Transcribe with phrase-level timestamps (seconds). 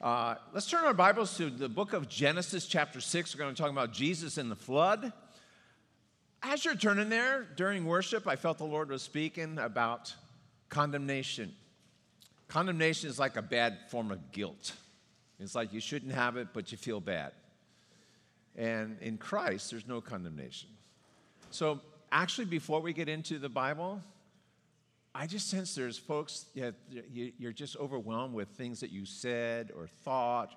[0.00, 3.34] Uh, let's turn our Bibles to the book of Genesis, chapter 6.
[3.34, 5.12] We're going to talk about Jesus and the flood.
[6.40, 10.14] As you're turning there during worship, I felt the Lord was speaking about
[10.68, 11.52] condemnation.
[12.46, 14.72] Condemnation is like a bad form of guilt.
[15.40, 17.32] It's like you shouldn't have it, but you feel bad.
[18.54, 20.68] And in Christ, there's no condemnation.
[21.50, 21.80] So,
[22.12, 24.00] actually, before we get into the Bible,
[25.20, 26.76] I just sense there's folks that
[27.12, 30.54] you're just overwhelmed with things that you said or thought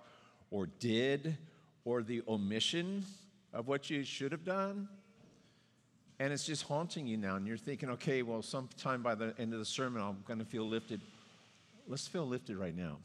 [0.52, 1.36] or did
[1.84, 3.04] or the omission
[3.54, 4.88] of what you should have done.
[6.20, 7.38] And it's just haunting you now.
[7.38, 10.46] And you're thinking, okay, well, sometime by the end of the sermon, I'm going to
[10.46, 11.02] feel lifted.
[11.88, 12.98] Let's feel lifted right now.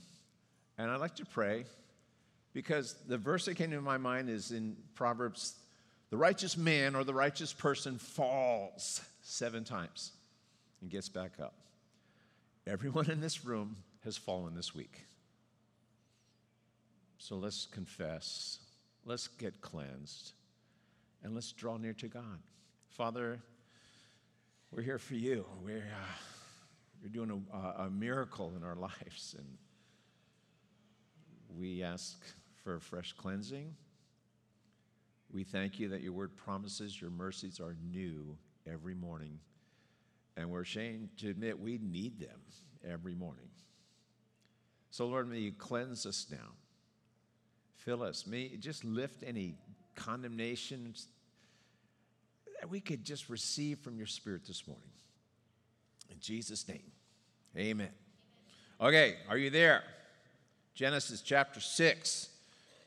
[0.76, 1.64] And I'd like to pray
[2.52, 5.54] because the verse that came to my mind is in Proverbs
[6.10, 10.12] the righteous man or the righteous person falls seven times
[10.80, 11.54] and gets back up.
[12.66, 15.06] Everyone in this room has fallen this week.
[17.18, 18.58] So let's confess,
[19.04, 20.32] let's get cleansed,
[21.22, 22.38] and let's draw near to God.
[22.90, 23.40] Father,
[24.70, 25.44] we're here for you.
[25.62, 26.14] We're, uh,
[27.00, 29.46] you're doing a, a miracle in our lives, and
[31.58, 32.18] we ask
[32.62, 33.74] for a fresh cleansing.
[35.32, 38.36] We thank you that your word promises your mercies are new
[38.70, 39.38] every morning.
[40.36, 42.40] And we're ashamed to admit we need them
[42.88, 43.48] every morning.
[44.90, 46.54] So, Lord, may you cleanse us now.
[47.76, 48.26] Fill us.
[48.26, 49.54] May just lift any
[49.94, 50.94] condemnation
[52.60, 54.88] that we could just receive from your Spirit this morning.
[56.10, 56.92] In Jesus' name,
[57.56, 57.90] amen.
[58.80, 59.82] Okay, are you there?
[60.74, 62.28] Genesis chapter 6.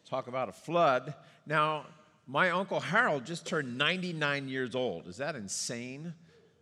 [0.08, 1.14] Talk about a flood.
[1.45, 1.86] Now,
[2.27, 5.08] my Uncle Harold just turned 99 years old.
[5.08, 6.14] Is that insane?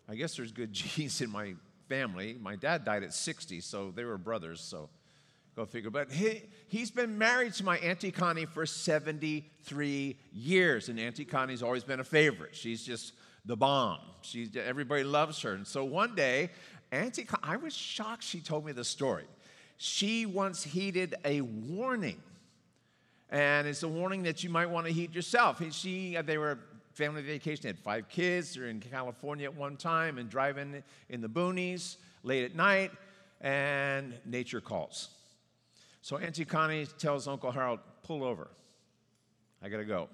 [0.09, 1.55] I guess there's good genes in my
[1.88, 2.38] family.
[2.39, 4.89] My dad died at 60, so they were brothers, so
[5.55, 5.89] go figure.
[5.89, 11.64] But he, he's been married to my Auntie Connie for 73 years, and Auntie Connie's
[11.64, 12.55] always been a favorite.
[12.55, 13.14] She's just
[13.45, 13.99] the bomb.
[14.22, 15.54] She's, everybody loves her.
[15.54, 16.49] And so one day,
[16.92, 19.26] Auntie Con- I was shocked she told me the story.
[19.77, 22.21] She once heeded a warning
[23.30, 25.61] and it's a warning that you might want to heed yourself.
[25.73, 26.60] She, they were
[26.97, 27.61] family vacation.
[27.61, 28.55] They had five kids.
[28.55, 32.91] They're in California at one time and driving in the boonies late at night,
[33.39, 35.09] and nature calls.
[36.02, 38.49] So Auntie Connie tells Uncle Harold, pull over.
[39.61, 40.09] I got to go.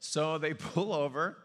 [0.00, 1.38] So they pull over.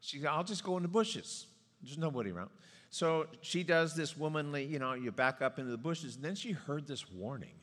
[0.00, 1.46] She goes, I'll just go in the bushes.
[1.82, 2.50] There's nobody around.
[2.90, 6.16] So she does this womanly, you know, you back up into the bushes.
[6.16, 7.54] And then she heard this warning.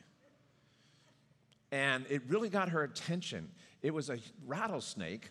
[1.72, 3.50] And it really got her attention.
[3.82, 5.30] It was a rattlesnake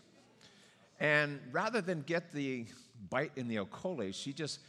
[1.00, 2.66] and rather than get the
[3.08, 4.60] bite in the ocole, she just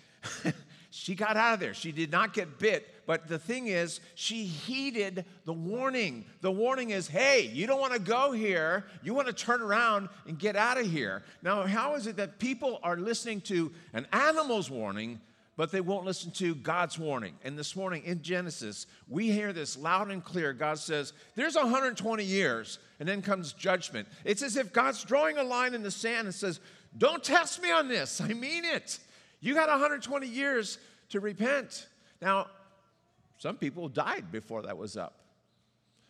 [0.92, 1.74] she got out of there.
[1.74, 6.26] She did not get bit, but the thing is, she heeded the warning.
[6.42, 8.86] The warning is, "Hey, you don't want to go here.
[9.04, 12.40] You want to turn around and get out of here." Now, how is it that
[12.40, 15.20] people are listening to an animal's warning
[15.62, 17.36] but they won't listen to God's warning.
[17.44, 20.54] And this morning in Genesis, we hear this loud and clear.
[20.54, 24.08] God says, There's 120 years, and then comes judgment.
[24.26, 26.60] It's as if God's drawing a line in the sand and says,
[26.98, 28.20] Don't test me on this.
[28.20, 28.98] I mean it.
[29.40, 30.80] You got 120 years
[31.10, 31.86] to repent.
[32.24, 32.48] Now,
[33.38, 35.14] some people died before that was up.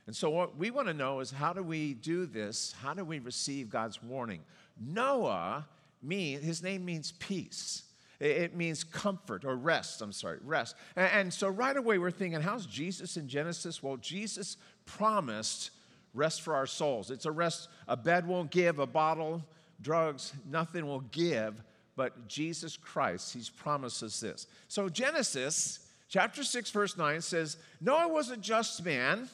[0.08, 2.74] And so, what we want to know is how do we do this?
[2.82, 4.44] How do we receive God's warning?
[4.80, 5.68] Noah,
[6.02, 7.84] mean, his name means peace.
[8.22, 10.00] It means comfort or rest.
[10.00, 10.76] I'm sorry, rest.
[10.96, 13.82] And so right away we're thinking, how's Jesus in Genesis?
[13.82, 15.72] Well, Jesus promised
[16.14, 17.10] rest for our souls.
[17.10, 19.44] It's a rest a bed won't give, a bottle,
[19.82, 21.64] drugs, nothing will give,
[21.96, 24.46] but Jesus Christ, He's promised us this.
[24.68, 29.30] So Genesis chapter 6, verse 9 says, Noah was a just man,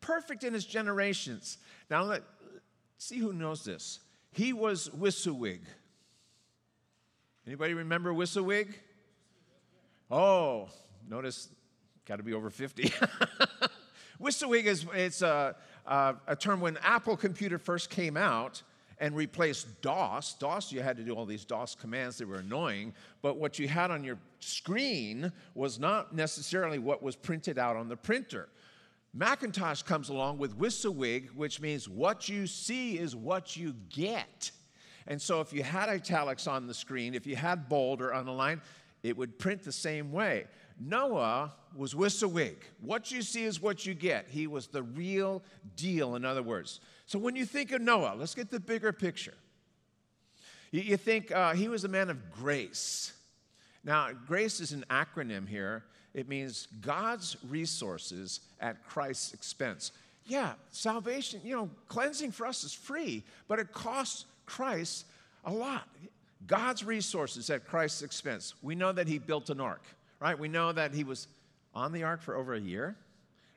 [0.00, 1.58] perfect in his generations.
[1.90, 2.24] Now let
[2.98, 4.00] see who knows this.
[4.32, 5.60] He was WYSIWYG.
[7.46, 8.74] Anybody remember WYSIWYG?
[10.10, 10.68] Oh,
[11.08, 11.48] notice,
[12.04, 12.92] got to be over 50.
[14.20, 15.54] WYSIWYG is it's a,
[15.86, 18.64] a, a term when Apple Computer first came out
[18.98, 20.34] and replaced DOS.
[20.34, 23.68] DOS, you had to do all these DOS commands that were annoying, but what you
[23.68, 28.48] had on your screen was not necessarily what was printed out on the printer.
[29.14, 34.50] Macintosh comes along with WYSIWYG, which means what you see is what you get.
[35.06, 38.60] And so if you had italics on the screen, if you had bold or underline,
[39.02, 40.46] it would print the same way.
[40.78, 42.56] Noah was WYSIWYG.
[42.80, 44.26] What you see is what you get.
[44.28, 45.42] He was the real
[45.76, 46.80] deal, in other words.
[47.06, 49.34] So when you think of Noah, let's get the bigger picture.
[50.72, 53.12] You, you think uh, he was a man of grace.
[53.84, 55.84] Now, grace is an acronym here.
[56.12, 59.92] It means God's resources at Christ's expense.
[60.26, 65.06] Yeah, salvation, you know, cleansing for us is free, but it costs Christ
[65.44, 65.88] a lot.
[66.46, 68.54] God's resources at Christ's expense.
[68.62, 69.82] We know that he built an ark,
[70.20, 70.38] right?
[70.38, 71.28] We know that he was
[71.74, 72.96] on the ark for over a year,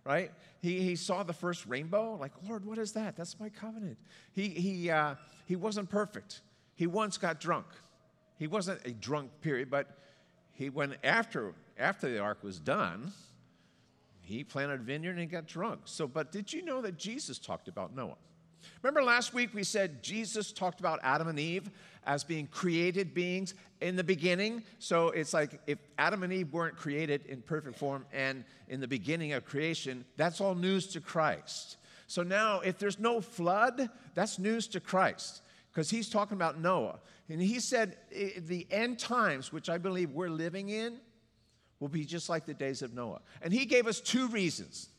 [0.03, 0.31] right?
[0.61, 3.15] He, he saw the first rainbow, like, Lord, what is that?
[3.15, 3.97] That's my covenant.
[4.33, 5.15] He, he, uh,
[5.45, 6.41] he wasn't perfect.
[6.75, 7.67] He once got drunk.
[8.37, 9.97] He wasn't a drunk, period, but
[10.53, 13.11] he went after, after the ark was done,
[14.21, 15.81] he planted a vineyard and he got drunk.
[15.85, 18.15] So, but did you know that Jesus talked about Noah?
[18.81, 21.69] Remember last week we said Jesus talked about Adam and Eve
[22.05, 24.63] as being created beings in the beginning.
[24.79, 28.87] So it's like if Adam and Eve weren't created in perfect form and in the
[28.87, 31.77] beginning of creation, that's all news to Christ.
[32.07, 36.99] So now, if there's no flood, that's news to Christ because he's talking about Noah.
[37.29, 40.99] And he said the end times, which I believe we're living in,
[41.79, 43.21] will be just like the days of Noah.
[43.41, 44.89] And he gave us two reasons.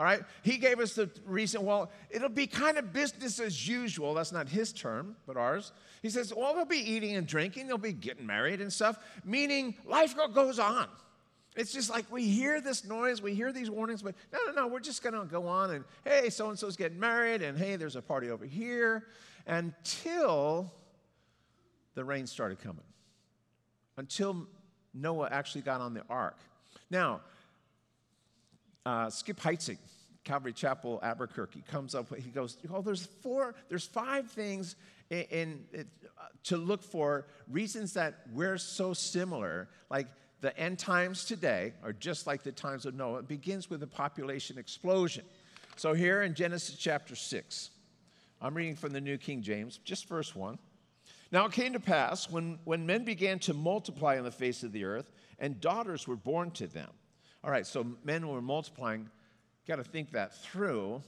[0.00, 0.22] All right?
[0.42, 4.14] He gave us the reason, well, it'll be kind of business as usual.
[4.14, 5.72] That's not his term, but ours.
[6.00, 9.74] He says, well, they'll be eating and drinking, they'll be getting married and stuff, meaning
[9.84, 10.86] life goes on.
[11.54, 14.66] It's just like we hear this noise, we hear these warnings, but no, no, no,
[14.68, 17.76] we're just going to go on and, hey, so and so's getting married, and hey,
[17.76, 19.04] there's a party over here,
[19.46, 20.72] until
[21.94, 22.86] the rain started coming,
[23.98, 24.46] until
[24.94, 26.38] Noah actually got on the ark.
[26.88, 27.20] Now,
[28.86, 29.76] uh, Skip Heitzig,
[30.24, 32.14] Calvary Chapel, Albuquerque, comes up.
[32.14, 34.76] He goes, "Oh, there's four, there's five things
[35.08, 35.86] in, in, in
[36.18, 39.68] uh, to look for reasons that we're so similar.
[39.90, 40.06] Like
[40.40, 43.20] the end times today are just like the times of Noah.
[43.20, 45.24] It begins with a population explosion.
[45.76, 47.70] So here in Genesis chapter six,
[48.40, 50.58] I'm reading from the New King James, just verse one.
[51.32, 54.72] Now it came to pass when, when men began to multiply on the face of
[54.72, 56.90] the earth, and daughters were born to them.
[57.44, 59.08] All right, so men were multiplying.
[59.70, 61.00] Got to think that through.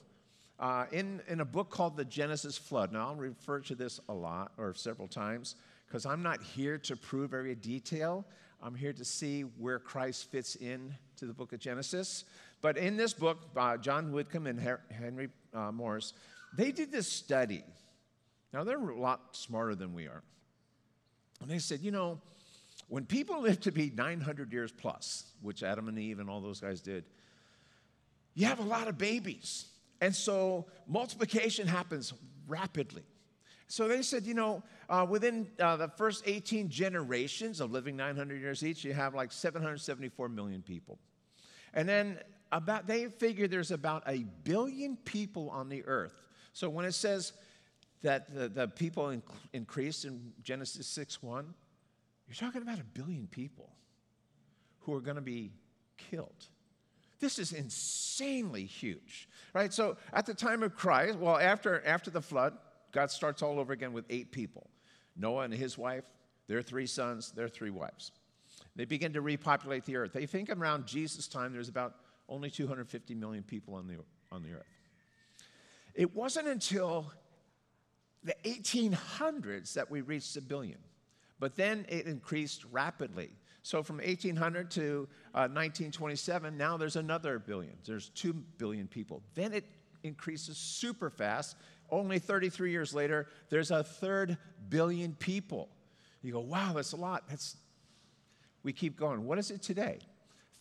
[0.61, 4.15] Uh, in, in a book called The Genesis Flood, now I'll refer to this a
[4.15, 5.57] lot or several times
[5.89, 8.25] because I'm not here to prove every detail.
[8.63, 12.23] I'm here to see where Christ fits in to the book of Genesis.
[12.61, 14.61] But in this book, uh, John Whitcomb and
[14.93, 16.13] Henry uh, Morris,
[16.57, 17.65] they did this study
[18.53, 20.23] now, they're a lot smarter than we are.
[21.41, 22.21] And they said, you know,
[22.87, 26.61] when people live to be 900 years plus, which Adam and Eve and all those
[26.61, 27.05] guys did,
[28.35, 29.67] you have a lot of babies.
[30.01, 32.13] And so multiplication happens
[32.49, 33.05] rapidly.
[33.69, 38.41] So they said, you know, uh, within uh, the first 18 generations of living 900
[38.41, 40.99] years each, you have like 774 million people.
[41.73, 42.19] And then
[42.51, 46.21] about, they figure there's about a billion people on the earth.
[46.53, 47.33] So when it says
[48.03, 51.55] that the, the people in, increased in Genesis 6 1,
[52.29, 53.71] you're talking about a billion people
[54.81, 55.53] who are going to be
[55.97, 56.49] killed.
[57.23, 59.73] This is insanely huge, right?
[59.73, 62.55] So at the time of Christ, well, after, after the flood,
[62.91, 64.69] God starts all over again with eight people
[65.17, 66.03] Noah and his wife,
[66.49, 68.11] their three sons, their three wives.
[68.75, 70.13] They begin to repopulate the earth.
[70.13, 71.95] They think around Jesus' time there's about
[72.29, 73.99] only 250 million people on the,
[74.33, 74.67] on the earth.
[75.95, 77.13] It wasn't until
[78.25, 80.79] the 1800s that we reached a billion.
[81.39, 83.31] But then it increased rapidly.
[83.63, 87.75] So from 1800 to uh, 1927, now there's another billion.
[87.85, 89.23] There's 2 billion people.
[89.35, 89.65] Then it
[90.03, 91.57] increases super fast.
[91.91, 94.37] Only 33 years later, there's a third
[94.69, 95.69] billion people.
[96.23, 97.25] You go, wow, that's a lot.
[97.29, 97.57] That's
[98.63, 99.25] we keep going.
[99.27, 99.99] What is it today?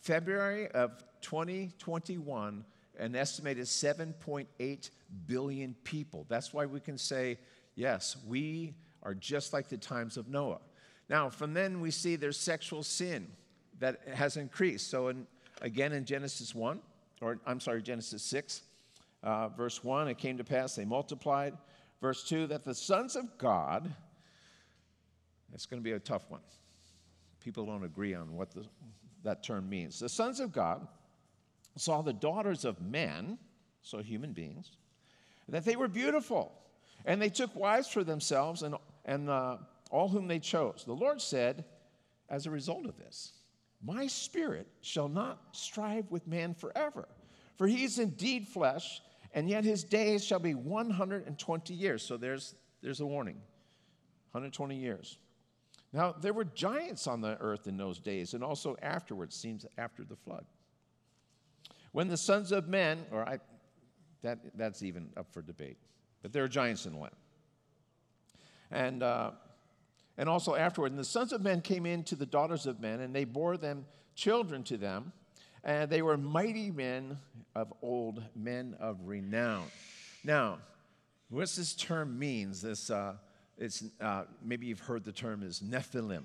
[0.00, 2.64] February of 2021,
[2.98, 4.90] an estimated 7.8
[5.26, 6.26] billion people.
[6.28, 7.38] That's why we can say
[7.74, 10.60] Yes, we are just like the times of Noah.
[11.08, 13.28] Now, from then we see there's sexual sin
[13.80, 14.90] that has increased.
[14.90, 15.26] So, in,
[15.60, 16.80] again, in Genesis 1,
[17.20, 18.62] or I'm sorry, Genesis 6,
[19.22, 21.56] uh, verse 1, it came to pass they multiplied.
[22.00, 23.92] Verse 2, that the sons of God,
[25.52, 26.40] it's going to be a tough one.
[27.40, 28.64] People don't agree on what the,
[29.22, 29.98] that term means.
[29.98, 30.86] The sons of God
[31.76, 33.38] saw the daughters of men,
[33.82, 34.72] so human beings,
[35.48, 36.52] that they were beautiful
[37.04, 39.56] and they took wives for themselves and, and uh,
[39.92, 40.82] all whom they chose.
[40.84, 41.64] The Lord said,
[42.28, 43.34] as a result of this,
[43.84, 47.08] My spirit shall not strive with man forever,
[47.56, 49.02] for he is indeed flesh,
[49.34, 52.02] and yet his days shall be 120 years.
[52.02, 53.36] So there's, there's a warning
[54.32, 55.18] 120 years.
[55.92, 60.04] Now, there were giants on the earth in those days, and also afterwards, seems after
[60.04, 60.46] the flood.
[61.92, 63.38] When the sons of men, or I,
[64.22, 65.76] that, that's even up for debate.
[66.22, 67.16] But there are giants in the land.
[68.70, 69.32] And, uh,
[70.18, 73.00] and also afterward, and the sons of men came in to the daughters of men,
[73.00, 75.12] and they bore them children to them.
[75.64, 77.18] and they were mighty men
[77.54, 79.64] of old, men of renown.
[80.24, 80.58] Now,
[81.30, 83.14] what this term means, this, uh,
[83.56, 86.24] it's, uh, maybe you've heard the term is Nephilim.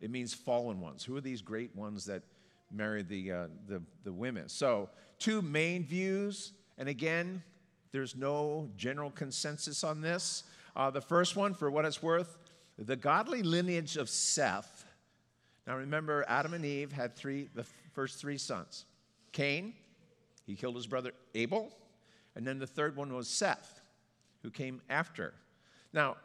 [0.00, 1.04] It means fallen ones.
[1.04, 2.22] Who are these great ones that
[2.70, 4.48] married the, uh, the, the women?
[4.48, 4.88] So,
[5.18, 7.42] two main views, and again,
[7.92, 10.44] there's no general consensus on this.
[10.74, 12.38] Uh, the first one, for what it's worth,
[12.78, 14.84] the godly lineage of Seth.
[15.66, 18.84] Now remember, Adam and Eve had three, the first three sons.
[19.32, 19.74] Cain,
[20.46, 21.72] he killed his brother Abel,
[22.34, 23.80] and then the third one was Seth,
[24.42, 25.34] who came after.
[25.92, 26.16] Now,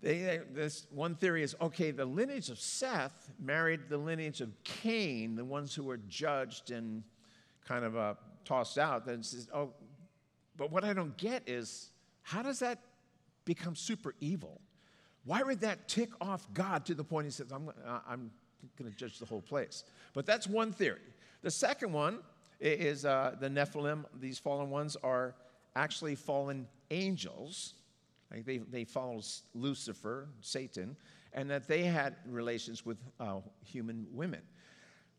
[0.00, 5.34] they, this one theory is okay, the lineage of Seth married the lineage of Cain,
[5.34, 7.02] the ones who were judged and
[7.66, 8.14] kind of uh,
[8.44, 9.04] tossed out.
[9.04, 9.70] Then says, oh,
[10.56, 11.90] but what I don't get is
[12.22, 12.78] how does that
[13.44, 14.60] become super evil?
[15.28, 17.68] Why would that tick off God to the point he says, I'm,
[18.08, 18.30] I'm
[18.78, 19.84] going to judge the whole place?
[20.14, 21.02] But that's one theory.
[21.42, 22.20] The second one
[22.62, 25.34] is uh, the Nephilim, these fallen ones, are
[25.76, 27.74] actually fallen angels.
[28.32, 29.20] Like they, they follow
[29.54, 30.96] Lucifer, Satan,
[31.34, 34.40] and that they had relations with uh, human women.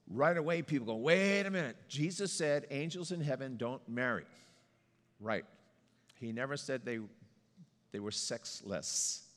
[0.07, 1.77] Right away, people go, wait a minute.
[1.87, 4.25] Jesus said angels in heaven don't marry.
[5.19, 5.45] Right.
[6.19, 6.97] He never said they,
[7.91, 9.27] they were sexless.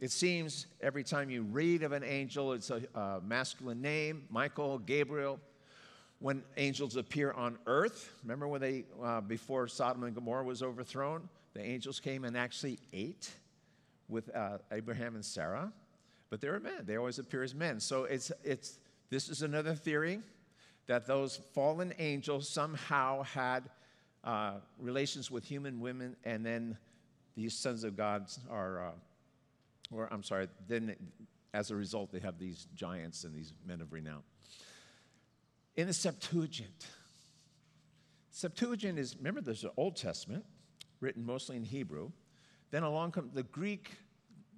[0.00, 4.78] It seems every time you read of an angel, it's a, a masculine name Michael,
[4.78, 5.38] Gabriel.
[6.20, 11.28] When angels appear on earth, remember when they, uh, before Sodom and Gomorrah was overthrown,
[11.52, 13.30] the angels came and actually ate
[14.08, 15.72] with uh, Abraham and Sarah,
[16.30, 16.84] but they were men.
[16.84, 17.80] They always appear as men.
[17.80, 18.78] So it's, it's,
[19.10, 20.20] this is another theory
[20.86, 23.64] that those fallen angels somehow had
[24.22, 26.76] uh, relations with human women, and then
[27.36, 28.90] these sons of God are, uh,
[29.94, 30.96] or I'm sorry, then
[31.52, 34.22] as a result, they have these giants and these men of renown.
[35.76, 36.86] In the Septuagint,
[38.30, 40.44] Septuagint is, remember, there's an Old Testament
[41.00, 42.10] written mostly in Hebrew.
[42.70, 43.92] Then along comes the Greek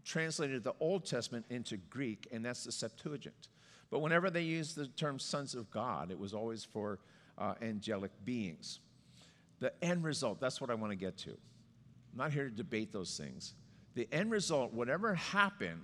[0.04, 3.48] translated the Old Testament into Greek, and that's the Septuagint.
[3.90, 7.00] But whenever they used the term sons of God, it was always for
[7.36, 8.80] uh, angelic beings.
[9.58, 11.30] The end result, that's what I want to get to.
[11.30, 13.54] I'm not here to debate those things.
[13.96, 15.80] The end result, whatever happened,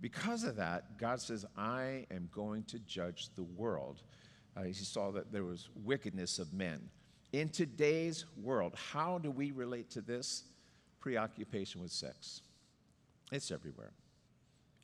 [0.00, 4.02] because of that, God says, I am going to judge the world.
[4.56, 6.88] Uh, he saw that there was wickedness of men.
[7.32, 10.44] In today's world, how do we relate to this?
[11.00, 12.42] Preoccupation with sex.
[13.32, 13.90] It's everywhere.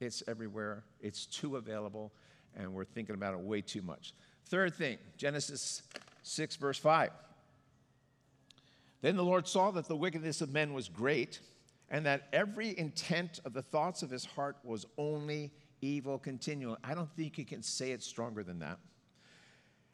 [0.00, 0.82] It's everywhere.
[1.00, 2.12] It's too available,
[2.56, 4.14] and we're thinking about it way too much.
[4.46, 5.82] Third thing, Genesis
[6.24, 7.10] 6, verse 5.
[9.00, 11.38] Then the Lord saw that the wickedness of men was great,
[11.94, 16.76] and that every intent of the thoughts of his heart was only evil continually.
[16.82, 18.80] I don't think you can say it stronger than that.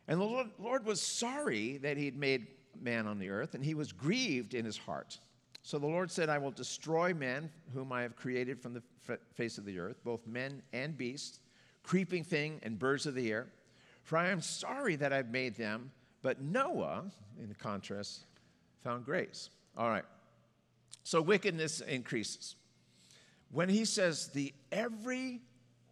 [0.09, 2.47] And the Lord, was sorry that he had made
[2.81, 5.19] man on the earth, and he was grieved in his heart.
[5.63, 9.59] So the Lord said, I will destroy men whom I have created from the face
[9.59, 11.41] of the earth, both men and beasts,
[11.83, 13.49] creeping thing and birds of the air.
[14.05, 15.91] For I am sorry that I've made them.
[16.23, 17.05] But Noah,
[17.39, 18.25] in contrast,
[18.83, 19.51] found grace.
[19.77, 20.05] All right.
[21.03, 22.57] So wickedness increases.
[23.51, 25.41] When he says the every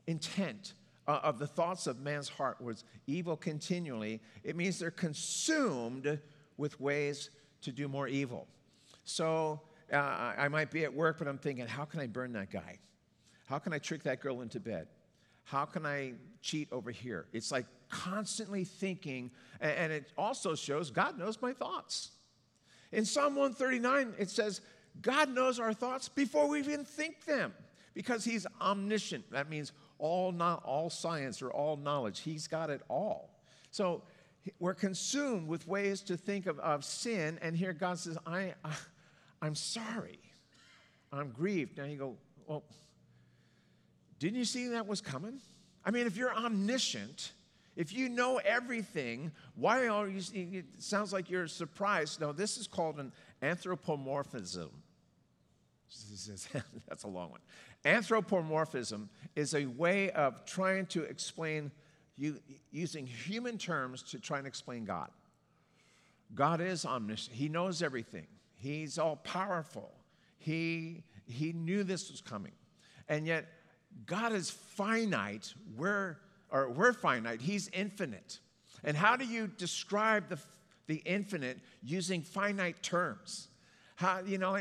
[0.07, 0.75] intent
[1.07, 6.21] uh, of the thoughts of man's heart was evil continually, it means they're consumed
[6.57, 7.31] with ways
[7.63, 8.47] to do more evil.
[9.05, 9.61] So
[9.93, 12.79] uh, I might be at work, but I'm thinking, how can I burn that guy?
[13.47, 14.89] How can I trick that girl into bed?
[15.45, 16.13] How can I
[16.43, 17.27] cheat over here?
[17.33, 22.11] It's like constantly thinking, and it also shows God knows my thoughts.
[22.93, 24.61] In Psalm 139, it says,
[25.03, 27.53] God knows our thoughts before we even think them
[27.95, 29.31] because He's omniscient.
[29.31, 32.21] That means all, not all science or all knowledge.
[32.21, 33.31] He's got it all.
[33.71, 34.03] So
[34.59, 38.73] we're consumed with ways to think of, of sin, and here God says, I, I,
[39.43, 40.19] I'm sorry.
[41.13, 41.79] I'm grieved.
[41.79, 42.65] Now you go, well,
[44.19, 45.41] didn't you see that was coming?
[45.85, 47.33] I mean, if you're omniscient,
[47.77, 50.21] if you know everything, why are you?
[50.35, 52.21] It sounds like you're surprised.
[52.21, 54.71] No, this is called an anthropomorphism.
[56.89, 57.41] That's a long one.
[57.85, 61.71] Anthropomorphism is a way of trying to explain,
[62.71, 65.11] using human terms to try and explain God.
[66.35, 68.27] God is omniscient, He knows everything,
[68.57, 69.93] He's all powerful.
[70.41, 72.53] He, he knew this was coming.
[73.09, 73.47] And yet,
[74.07, 75.53] God is finite.
[75.77, 76.19] We're
[76.51, 78.39] or we're finite, he's infinite.
[78.85, 80.39] And how do you describe the,
[80.87, 83.49] the infinite using finite terms?
[83.97, 84.59] How, you know,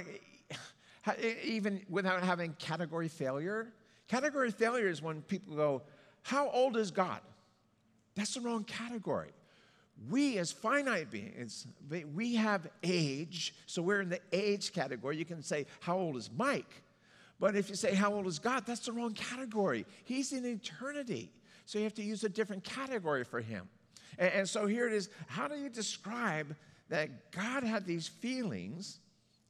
[1.44, 3.74] even without having category failure?
[4.08, 5.82] Category failure is when people go,
[6.24, 7.22] How old is God?
[8.16, 9.32] That's the wrong category.
[10.10, 11.68] we as finite beings,
[12.14, 15.18] we have age, so we're in the age category.
[15.18, 16.84] You can say, How old is Mike?
[17.40, 18.66] But if you say, How old is God?
[18.66, 19.86] That's the wrong category.
[20.06, 21.32] He's in eternity.
[21.66, 23.68] So you have to use a different category for him.
[24.18, 25.10] And, so here it is.
[25.28, 26.56] How do you describe
[26.90, 29.00] that God had these feelings,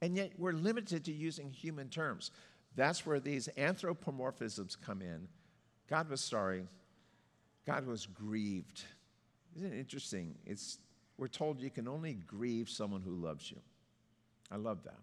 [0.02, 2.32] and yet we're limited to using human terms?
[2.76, 5.28] That's where these anthropomorphisms come in.
[5.90, 6.68] God was sorry.
[7.66, 8.84] God was grieved.
[9.58, 10.36] Isn't it interesting?
[10.46, 10.78] It's,
[11.18, 13.58] we're told you can only grieve someone who loves you.
[14.52, 15.00] I love that.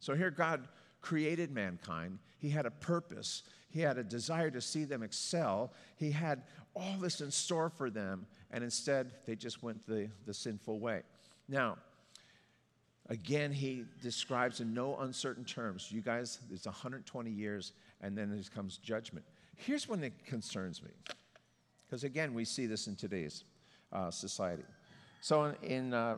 [0.00, 0.68] So here, God
[1.00, 2.18] created mankind.
[2.38, 5.72] He had a purpose, He had a desire to see them excel.
[5.96, 6.42] He had
[6.76, 11.02] all this in store for them, and instead, they just went the, the sinful way.
[11.48, 11.78] Now,
[13.08, 18.40] again, He describes in no uncertain terms you guys, it's 120 years, and then there
[18.54, 19.24] comes judgment.
[19.56, 20.90] Here's when it concerns me.
[21.84, 23.44] Because again, we see this in today's
[23.92, 24.64] uh, society.
[25.20, 26.16] So in, in uh,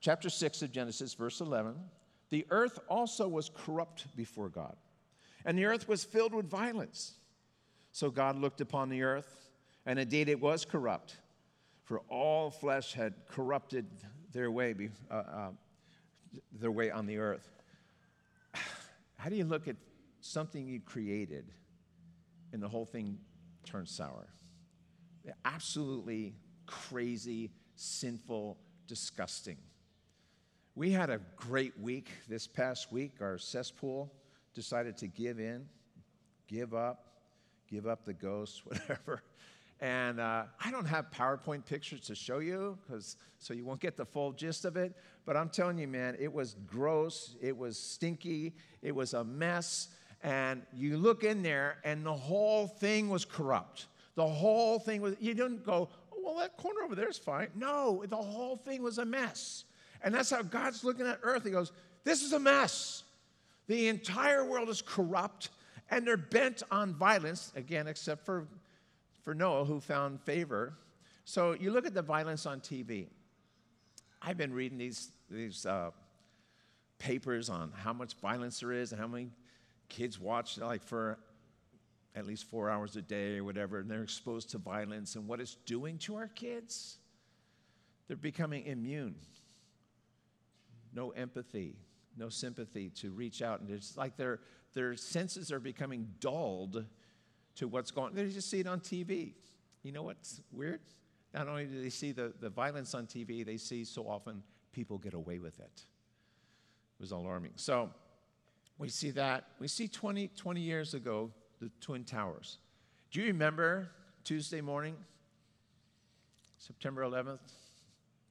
[0.00, 1.74] chapter 6 of Genesis, verse 11,
[2.30, 4.76] the earth also was corrupt before God,
[5.44, 7.14] and the earth was filled with violence.
[7.92, 9.50] So God looked upon the earth,
[9.86, 11.16] and indeed it was corrupt,
[11.84, 13.86] for all flesh had corrupted
[14.32, 14.74] their way,
[15.10, 15.50] uh, uh,
[16.52, 17.48] their way on the earth.
[19.16, 19.76] How do you look at
[20.20, 21.52] something you created
[22.52, 23.18] and the whole thing
[23.64, 24.28] turns sour?
[25.44, 26.34] Absolutely
[26.66, 29.56] crazy, sinful, disgusting.
[30.74, 33.14] We had a great week this past week.
[33.20, 34.12] Our cesspool
[34.54, 35.66] decided to give in,
[36.48, 37.06] give up,
[37.68, 39.22] give up the ghost, whatever.
[39.80, 43.96] And uh, I don't have PowerPoint pictures to show you, because so you won't get
[43.96, 44.94] the full gist of it.
[45.26, 47.34] But I'm telling you, man, it was gross.
[47.42, 48.54] It was stinky.
[48.80, 49.88] It was a mess.
[50.22, 53.86] And you look in there, and the whole thing was corrupt.
[54.14, 55.16] The whole thing was.
[55.20, 57.48] You didn't go, oh, well, that corner over there is fine.
[57.54, 59.64] No, the whole thing was a mess.
[60.02, 61.44] And that's how God's looking at earth.
[61.44, 61.72] He goes,
[62.04, 63.02] This is a mess.
[63.66, 65.50] The entire world is corrupt
[65.90, 68.46] and they're bent on violence, again, except for,
[69.22, 70.74] for Noah, who found favor.
[71.24, 73.06] So you look at the violence on TV.
[74.22, 75.90] I've been reading these, these uh,
[76.98, 79.30] papers on how much violence there is and how many
[79.88, 81.18] kids watch, like for
[82.14, 85.40] at least four hours a day or whatever, and they're exposed to violence and what
[85.40, 86.98] it's doing to our kids,
[88.08, 89.16] they're becoming immune.
[90.94, 91.76] No empathy,
[92.16, 93.60] no sympathy to reach out.
[93.60, 94.40] And it's like their,
[94.72, 96.86] their senses are becoming dulled
[97.56, 98.14] to what's going on.
[98.14, 99.34] They just see it on TV.
[99.82, 100.80] You know what's weird?
[101.36, 104.96] Not only do they see the, the violence on TV, they see so often people
[104.96, 105.64] get away with it.
[105.74, 107.52] It was alarming.
[107.56, 107.90] So
[108.78, 109.44] we see that.
[109.58, 112.56] We see 20, 20 years ago, the Twin Towers.
[113.10, 113.90] Do you remember
[114.24, 114.96] Tuesday morning,
[116.56, 117.52] September 11th,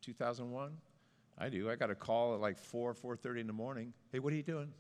[0.02, 0.72] 2001?
[1.38, 1.70] I do.
[1.70, 3.94] I got a call at like 4, 4.30 in the morning.
[4.12, 4.72] Hey, what are you doing?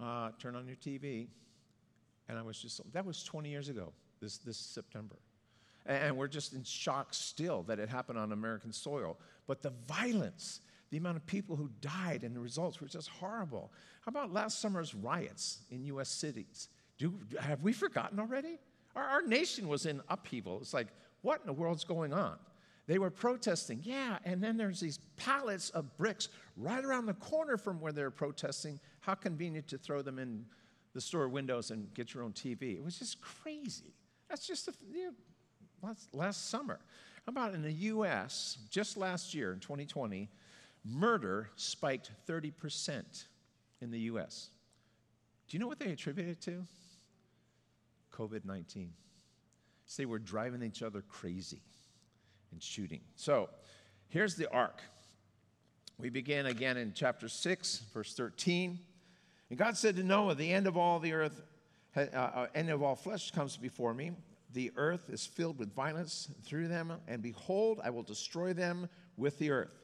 [0.00, 1.26] Uh, turn on your TV.
[2.28, 5.16] And I was just, that was 20 years ago, this, this September.
[5.86, 9.18] And we're just in shock still that it happened on American soil.
[9.46, 13.72] But the violence, the amount of people who died and the results were just horrible.
[14.02, 16.08] How about last summer's riots in U.S.
[16.08, 16.68] cities?
[16.98, 18.58] Do, have we forgotten already?
[18.94, 20.58] Our, our nation was in upheaval.
[20.60, 20.88] It's like,
[21.22, 22.36] what in the world's going on?
[22.86, 27.56] They were protesting, yeah, and then there's these pallets of bricks right around the corner
[27.56, 28.80] from where they're protesting.
[29.00, 30.44] How convenient to throw them in
[30.92, 32.76] the store windows and get your own TV.
[32.76, 33.94] It was just crazy.
[34.28, 35.12] That's just you know,
[35.82, 36.78] last, last summer.
[37.26, 40.28] How about in the US, just last year in 2020,
[40.84, 43.24] murder spiked 30%
[43.80, 44.50] in the US.
[45.48, 46.64] Do you know what they attribute it to?
[48.12, 48.92] COVID 19.
[49.86, 51.60] So they were driving each other crazy
[52.50, 53.00] and shooting.
[53.16, 53.48] So
[54.08, 54.80] here's the ark.
[55.98, 58.78] We begin again in chapter 6, verse 13.
[59.50, 61.42] And God said to Noah, The end of all the earth,
[61.94, 64.12] uh, uh, end of all flesh comes before me.
[64.52, 69.38] The earth is filled with violence through them, and behold, I will destroy them with
[69.38, 69.82] the earth.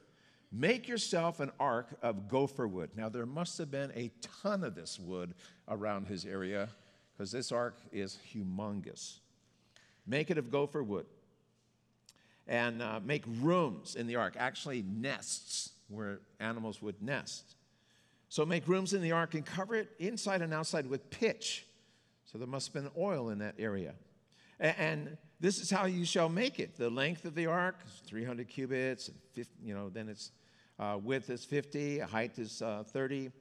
[0.51, 2.91] Make yourself an ark of gopher wood.
[2.95, 5.33] Now, there must have been a ton of this wood
[5.67, 6.69] around his area
[7.13, 9.19] because this ark is humongous.
[10.07, 11.05] Make it of gopher wood
[12.49, 17.55] and uh, make rooms in the ark, actually, nests where animals would nest.
[18.27, 21.65] So make rooms in the ark and cover it inside and outside with pitch.
[22.25, 23.93] So there must have been oil in that area.
[24.59, 26.75] And this is how you shall make it.
[26.75, 30.31] The length of the ark is 300 cubits, 50, you know, then its
[30.77, 33.31] uh, width is 50, height is uh, 30.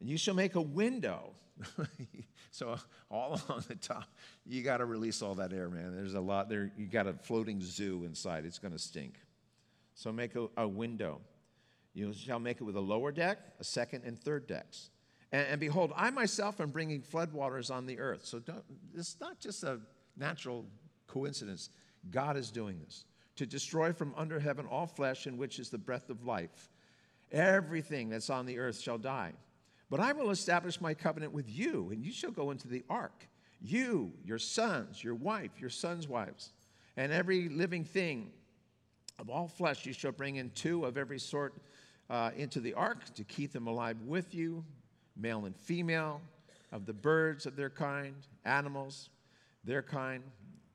[0.00, 1.32] And you shall make a window
[2.50, 2.76] so
[3.10, 4.04] all along the top,
[4.46, 5.94] you got to release all that air, man.
[5.94, 6.70] There's a lot there.
[6.76, 8.44] You got a floating zoo inside.
[8.44, 9.14] It's going to stink.
[9.94, 11.20] So make a, a window.
[11.92, 14.90] You shall make it with a lower deck, a second and third decks.
[15.32, 18.24] And, and behold, I myself am bringing floodwaters on the earth.
[18.24, 18.40] So
[18.94, 19.80] it's not just a
[20.20, 20.64] natural
[21.08, 21.70] coincidence.
[22.10, 23.04] God is doing this
[23.36, 26.70] to destroy from under heaven all flesh in which is the breath of life.
[27.32, 29.32] Everything that's on the earth shall die.
[29.88, 33.26] But I will establish my covenant with you, and you shall go into the ark.
[33.60, 36.52] You, your sons, your wife, your sons' wives,
[36.96, 38.30] and every living thing
[39.18, 41.54] of all flesh you shall bring in two of every sort
[42.08, 44.64] uh, into the ark to keep them alive with you,
[45.16, 46.20] male and female,
[46.72, 49.10] of the birds of their kind, animals,
[49.64, 50.22] their kind,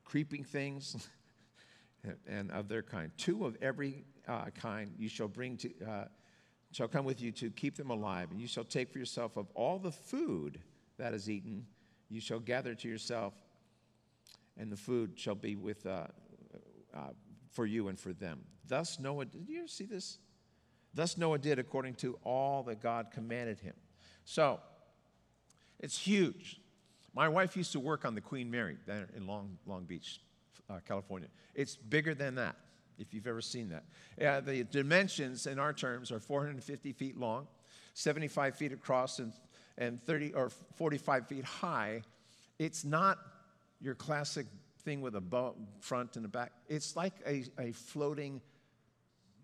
[0.04, 1.08] creeping things.
[2.26, 3.10] and of their kind.
[3.16, 6.04] Two of every uh, kind you shall bring to, uh,
[6.72, 9.46] shall come with you to keep them alive, and you shall take for yourself of
[9.54, 10.60] all the food
[10.98, 11.66] that is eaten,
[12.08, 13.34] you shall gather to yourself,
[14.56, 16.06] and the food shall be with uh,
[16.94, 17.00] uh
[17.52, 18.40] for you and for them.
[18.68, 20.18] Thus Noah, did you see this?
[20.92, 23.74] Thus Noah did according to all that God commanded him.
[24.24, 24.60] So,
[25.78, 26.60] it's huge.
[27.16, 28.76] My wife used to work on the Queen Mary
[29.16, 30.20] in Long, Long Beach
[30.68, 31.28] uh, California.
[31.54, 32.56] It's bigger than that,
[32.98, 34.44] if you've ever seen that.
[34.44, 37.46] The dimensions in our terms are 450 feet long,
[37.94, 39.32] 75 feet across, and,
[39.78, 42.02] and 30 or 45 feet high.
[42.58, 43.16] It's not
[43.80, 44.44] your classic
[44.80, 46.52] thing with a front and a back.
[46.68, 48.42] It's like a, a floating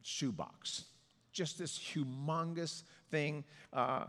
[0.03, 0.85] shoebox.
[1.33, 2.83] Just this humongous
[3.13, 4.07] thing, uh,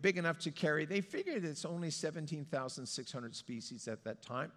[0.00, 0.84] big enough to carry.
[0.84, 4.50] They figured it's only 17,600 species at that time.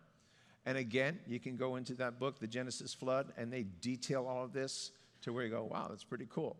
[0.66, 4.44] And again, you can go into that book, The Genesis Flood, and they detail all
[4.44, 6.58] of this to where you go, wow, that's pretty cool.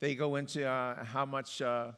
[0.00, 1.92] They go into uh, how much uh,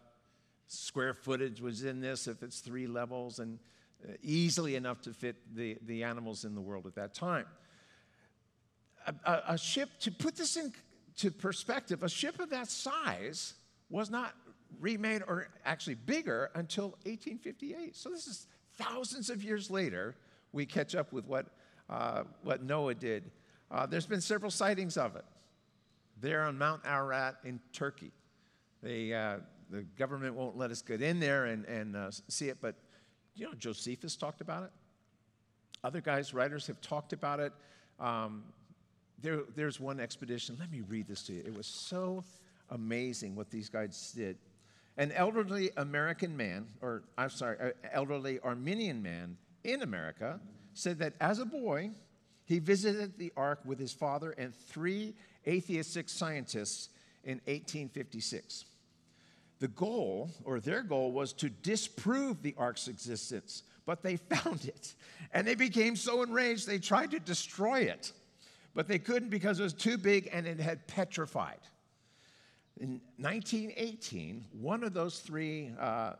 [0.66, 3.58] square footage was in this, if it's three levels, and
[4.06, 7.46] uh, easily enough to fit the, the animals in the world at that time.
[9.06, 13.54] A, a, a ship, to put this into perspective, a ship of that size
[13.90, 14.34] was not
[14.80, 17.96] remade or actually bigger until 1858.
[17.96, 20.16] So this is thousands of years later
[20.52, 21.46] we catch up with what,
[21.90, 23.30] uh, what Noah did.
[23.70, 25.24] Uh, there's been several sightings of it.
[26.20, 28.12] There on Mount Ararat in Turkey.
[28.82, 29.38] They, uh,
[29.70, 32.76] the government won't let us get in there and, and uh, see it, but
[33.34, 34.70] you know, Josephus talked about it.
[35.82, 37.52] Other guys, writers, have talked about it.
[37.98, 38.44] Um,
[39.20, 40.56] there, there's one expedition.
[40.58, 41.42] Let me read this to you.
[41.44, 42.24] It was so
[42.70, 44.36] amazing what these guys did.
[44.96, 50.40] An elderly American man, or I'm sorry, elderly Armenian man in America
[50.74, 51.90] said that as a boy,
[52.44, 55.14] he visited the Ark with his father and three
[55.46, 56.90] atheistic scientists
[57.24, 58.66] in 1856.
[59.60, 64.94] The goal, or their goal, was to disprove the Ark's existence, but they found it.
[65.32, 68.12] And they became so enraged they tried to destroy it,
[68.74, 71.60] but they couldn't because it was too big and it had petrified.
[72.80, 76.14] In 1918, one of those three uh,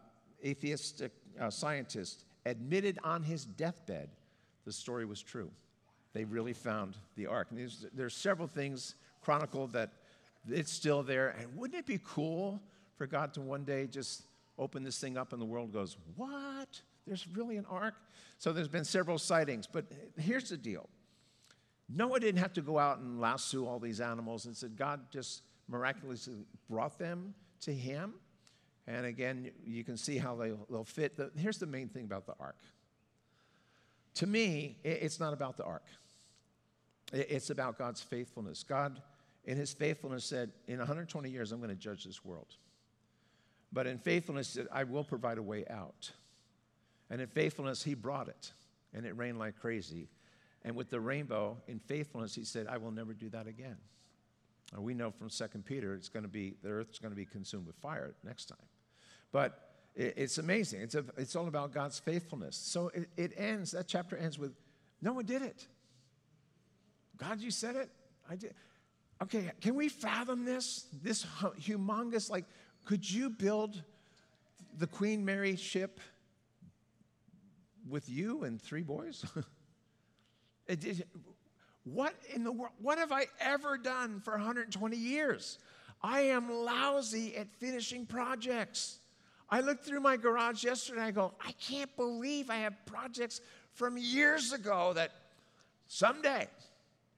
[0.44, 4.08] atheistic uh, scientists admitted on his deathbed
[4.64, 5.50] the story was true.
[6.12, 7.48] They really found the ark.
[7.50, 9.90] And there's, there's several things chronicled that
[10.48, 11.30] it's still there.
[11.38, 12.60] And wouldn't it be cool
[12.96, 14.22] for God to one day just
[14.58, 16.80] open this thing up and the world goes, What?
[17.06, 17.94] There's really an ark?
[18.38, 19.66] So there's been several sightings.
[19.70, 19.86] But
[20.16, 20.88] here's the deal
[21.88, 25.42] Noah didn't have to go out and lasso all these animals and said, God just
[25.68, 26.34] miraculously
[26.68, 28.14] brought them to him.
[28.86, 31.18] And again, you can see how they'll, they'll fit.
[31.36, 32.58] Here's the main thing about the ark.
[34.16, 35.86] To me, it's not about the ark,
[37.12, 38.62] it's about God's faithfulness.
[38.62, 39.02] God,
[39.44, 42.56] in his faithfulness, said, In 120 years, I'm going to judge this world.
[43.72, 46.12] But in faithfulness, I will provide a way out.
[47.10, 48.52] And in faithfulness, he brought it.
[48.92, 50.08] And it rained like crazy.
[50.62, 53.76] And with the rainbow, in faithfulness, he said, I will never do that again.
[54.78, 57.66] We know from 2 Peter, it's going to be, the earth's going to be consumed
[57.66, 58.66] with fire next time.
[59.30, 59.58] But
[59.94, 60.80] it's amazing.
[60.80, 62.56] It's, a, it's all about God's faithfulness.
[62.56, 64.52] So it, it ends, that chapter ends with,
[65.00, 65.66] no one did it.
[67.16, 67.90] God, you said it?
[68.28, 68.54] I did.
[69.22, 70.86] Okay, can we fathom this?
[71.02, 71.24] This
[71.60, 72.44] humongous, like,
[72.84, 73.82] could you build
[74.76, 76.00] the Queen Mary ship
[77.88, 79.24] with you and three boys?
[80.66, 81.06] it,
[81.84, 82.72] what in the world?
[82.80, 85.58] What have I ever done for 120 years?
[86.02, 88.98] I am lousy at finishing projects.
[89.50, 91.02] I looked through my garage yesterday.
[91.02, 93.40] I go, I can't believe I have projects
[93.72, 95.12] from years ago that
[95.86, 96.48] someday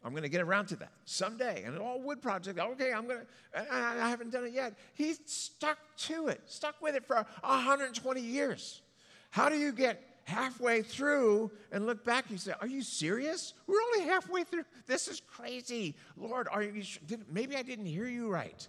[0.06, 0.92] I'm going to get around to that.
[1.04, 1.64] Someday.
[1.64, 2.60] And all wood project.
[2.60, 4.74] Okay, I'm going to, I haven't done it yet.
[4.94, 8.82] He stuck to it, stuck with it for 120 years.
[9.30, 13.54] How do you get halfway through and look back and you say, Are you serious?
[13.66, 14.64] We're only halfway through.
[14.86, 15.94] This is crazy.
[16.16, 16.82] Lord, are you
[17.30, 18.66] maybe I didn't hear you right.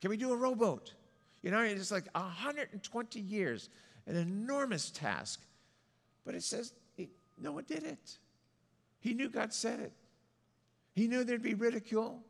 [0.00, 0.94] Can we do a rowboat?
[1.42, 3.68] You know, it's like 120 years,
[4.06, 5.40] an enormous task.
[6.24, 6.72] But it says
[7.38, 8.18] Noah did it.
[8.98, 9.92] He knew God said it.
[10.94, 12.22] He knew there'd be ridicule.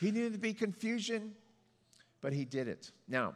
[0.00, 1.32] He knew there'd be confusion,
[2.20, 2.92] but he did it.
[3.08, 3.34] Now,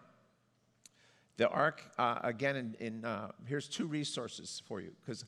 [1.36, 4.92] the ark, uh, again, in, in uh, here's two resources for you.
[5.04, 5.24] Because,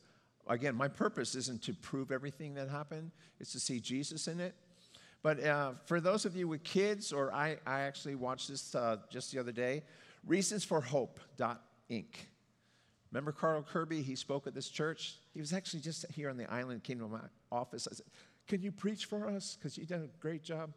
[0.47, 4.55] again, my purpose isn't to prove everything that happened, it's to see Jesus in it.
[5.23, 8.99] But uh, for those of you with kids, or I, I actually watched this uh,
[9.11, 9.83] just the other day,
[10.29, 12.07] reasonsforhope.inc.
[13.11, 14.03] Remember Carl Kerby?
[14.03, 15.17] He spoke at this church.
[15.33, 17.89] He was actually just here on the island, came to my office.
[17.91, 18.07] I said,
[18.47, 19.57] Can you preach for us?
[19.57, 20.73] Because you've done a great job.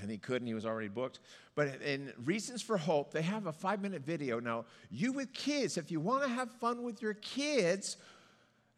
[0.00, 1.20] And he couldn't, he was already booked.
[1.54, 4.40] But in Reasons for Hope, they have a five minute video.
[4.40, 7.96] Now, you with kids, if you want to have fun with your kids,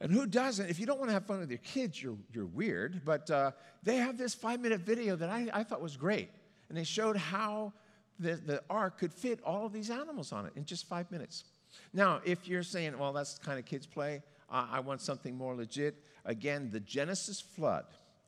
[0.01, 0.71] and who doesn't?
[0.71, 3.03] If you don't want to have fun with your kids, you're, you're weird.
[3.05, 3.51] But uh,
[3.83, 6.31] they have this five minute video that I, I thought was great.
[6.69, 7.73] And they showed how
[8.21, 11.45] the, the ark could fit all of these animals on it in just five minutes.
[11.93, 15.55] Now, if you're saying, well, that's kind of kids' play, uh, I want something more
[15.55, 17.85] legit, again, the Genesis Flood.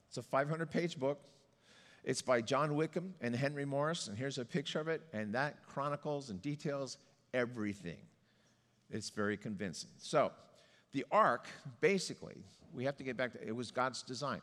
[0.09, 1.20] It's a 500 page book.
[2.05, 5.67] It's by John Whitcomb and Henry Morris, and here's a picture of it, and that
[5.67, 6.97] chronicles and details
[7.35, 7.99] everything.
[8.91, 9.91] It's very convincing.
[9.99, 10.33] So,
[10.93, 11.47] the ark,
[11.81, 12.43] basically,
[12.75, 14.41] we have to get back to it was God's design.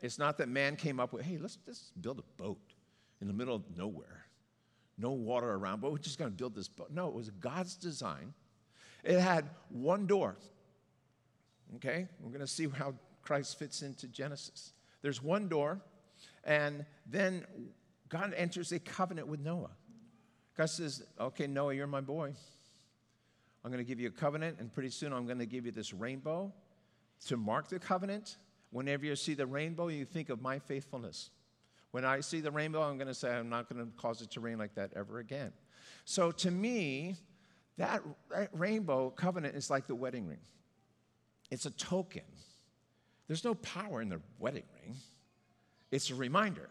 [0.00, 2.74] It's not that man came up with, hey, let's just build a boat
[3.20, 4.26] in the middle of nowhere,
[4.98, 6.90] no water around, but we're just going to build this boat.
[6.92, 8.34] No, it was God's design.
[9.04, 10.36] It had one door.
[11.76, 12.08] Okay?
[12.20, 14.72] We're going to see how Christ fits into Genesis.
[15.02, 15.80] There's one door,
[16.44, 17.44] and then
[18.08, 19.70] God enters a covenant with Noah.
[20.56, 22.34] God says, Okay, Noah, you're my boy.
[23.64, 25.72] I'm going to give you a covenant, and pretty soon I'm going to give you
[25.72, 26.52] this rainbow
[27.26, 28.36] to mark the covenant.
[28.70, 31.30] Whenever you see the rainbow, you think of my faithfulness.
[31.92, 34.30] When I see the rainbow, I'm going to say, I'm not going to cause it
[34.32, 35.52] to rain like that ever again.
[36.04, 37.16] So to me,
[37.76, 38.02] that,
[38.52, 40.40] rainbow covenant is like the wedding ring.
[41.50, 42.22] It's a token.
[43.28, 44.96] There's no power in the wedding ring.
[45.92, 46.68] It's a reminder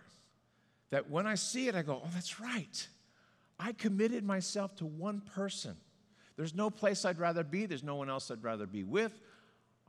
[0.90, 2.88] that when I see it, I go, oh, that's right.
[3.60, 5.78] I committed myself to one person.
[6.36, 7.68] There's no place I'd rather be.
[7.68, 9.14] There's no one else I'd rather be with.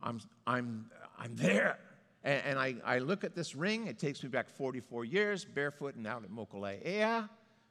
[0.03, 1.79] I'm, I'm, I'm there.
[2.23, 3.87] And, and I, I look at this ring.
[3.87, 7.29] It takes me back 44 years, barefoot and out at Mokuleia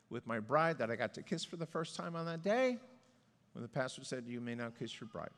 [0.09, 2.77] with my bride that I got to kiss for the first time on that day
[3.53, 5.29] when the pastor said, You may now kiss your bride.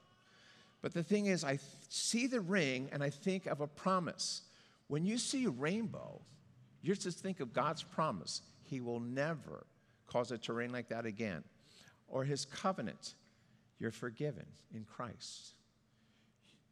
[0.82, 1.60] But the thing is, I
[1.90, 4.42] see the ring and I think of a promise.
[4.88, 6.22] When you see a rainbow,
[6.82, 8.41] you're to think of God's promise.
[8.63, 9.65] He will never
[10.08, 11.43] cause it to rain like that again.
[12.08, 13.15] Or his covenant.
[13.80, 15.56] You're forgiven in Christ.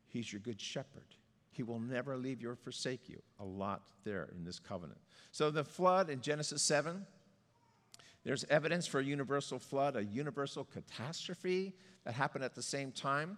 [0.07, 1.15] He's your good shepherd.
[1.51, 3.21] He will never leave you or forsake you.
[3.39, 4.99] A lot there in this covenant.
[5.31, 7.05] So the flood in Genesis 7,
[8.23, 11.73] there's evidence for a universal flood, a universal catastrophe
[12.05, 13.37] that happened at the same time.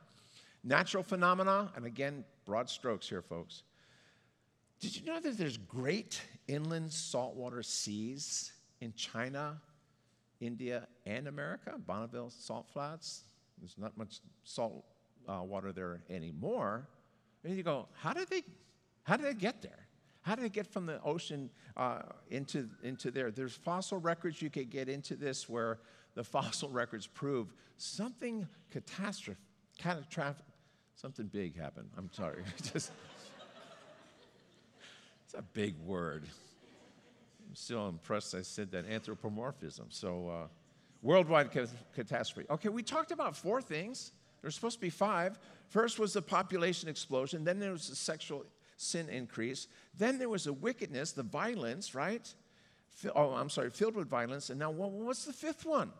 [0.63, 3.63] Natural phenomena, and again, broad strokes here, folks.
[4.83, 9.61] Did you know that there's great inland saltwater seas in China,
[10.41, 11.75] India, and America?
[11.87, 13.23] Bonneville Salt Flats.
[13.59, 14.83] There's not much salt
[15.25, 16.89] uh, water there anymore.
[17.45, 18.43] And you go, how did they,
[19.03, 19.87] how did they get there?
[20.21, 23.31] How did it get from the ocean uh, into, into there?
[23.31, 25.79] There's fossil records you could get into this where
[26.13, 29.41] the fossil records prove something catastrophic,
[29.77, 30.45] catastrophic,
[30.93, 31.87] something big happened.
[31.97, 32.43] I'm sorry.
[32.73, 32.91] Just,
[35.33, 36.25] it's a big word.
[37.49, 39.87] I'm still impressed I said that anthropomorphism.
[39.89, 40.47] So, uh,
[41.01, 41.49] worldwide
[41.95, 42.47] catastrophe.
[42.49, 44.11] Okay, we talked about four things.
[44.41, 45.39] There's supposed to be five.
[45.69, 48.45] First was the population explosion, then there was the sexual
[48.77, 49.67] sin increase,
[49.97, 52.33] then there was the wickedness, the violence, right?
[53.15, 54.49] Oh, I'm sorry, filled with violence.
[54.49, 55.91] And now, what's the fifth one?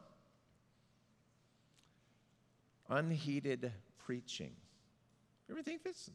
[2.90, 4.52] Unheeded preaching.
[5.50, 6.12] Everything fits.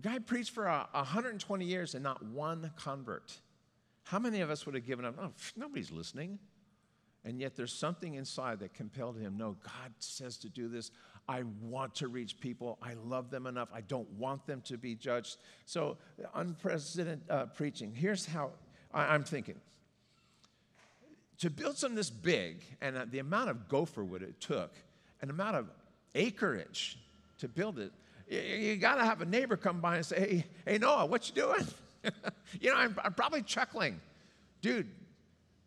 [0.00, 3.36] The guy preached for uh, 120 years and not one convert.
[4.04, 5.16] How many of us would have given up?
[5.20, 6.38] Oh, nobody's listening.
[7.24, 9.36] And yet there's something inside that compelled him.
[9.36, 10.92] No, God says to do this.
[11.28, 12.78] I want to reach people.
[12.80, 13.70] I love them enough.
[13.74, 15.38] I don't want them to be judged.
[15.66, 15.96] So,
[16.32, 17.92] unprecedented uh, preaching.
[17.92, 18.52] Here's how
[18.94, 19.56] I, am thinking
[21.38, 24.72] to build something this big and uh, the amount of gopher wood it took,
[25.22, 25.68] an amount of
[26.14, 26.98] acreage
[27.38, 27.92] to build it,
[28.28, 31.34] you, got to have a neighbor come by and say, hey, hey Noah, what you
[31.34, 31.66] doing?
[32.60, 34.00] you know, I'm, I'm probably chuckling.
[34.60, 34.88] Dude,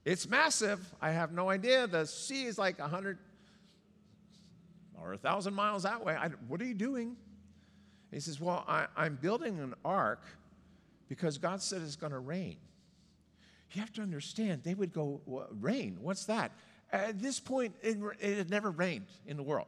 [0.06, 0.80] it's massive.
[1.02, 1.88] I have no idea.
[1.88, 3.18] The sea is like 100,
[5.02, 6.16] or a thousand miles that way.
[6.16, 7.16] I, what are you doing?
[8.12, 10.24] He says, Well, I, I'm building an ark
[11.08, 12.58] because God said it's going to rain.
[13.74, 15.22] You have to understand, they would go,
[15.60, 15.98] Rain?
[16.02, 16.52] What's that?
[16.92, 19.68] At this point, it, it had never rained in the world.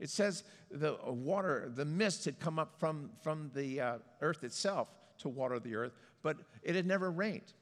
[0.00, 4.88] It says the water, the mist had come up from, from the uh, earth itself
[5.18, 7.52] to water the earth, but it had never rained.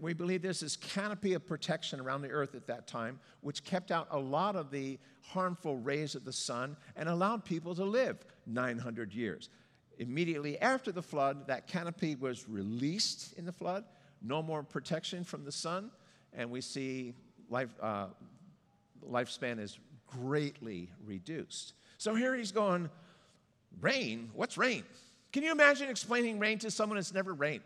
[0.00, 3.90] We believe there's this canopy of protection around the earth at that time, which kept
[3.90, 8.24] out a lot of the harmful rays of the sun and allowed people to live
[8.46, 9.50] 900 years.
[9.98, 13.84] Immediately after the flood, that canopy was released in the flood,
[14.22, 15.90] no more protection from the sun,
[16.32, 17.12] and we see
[17.50, 18.06] life, uh,
[19.06, 19.78] lifespan is
[20.20, 21.74] greatly reduced.
[21.98, 22.90] So here he's going,
[23.80, 24.30] Rain?
[24.34, 24.84] What's rain?
[25.32, 27.62] Can you imagine explaining rain to someone that's never rained?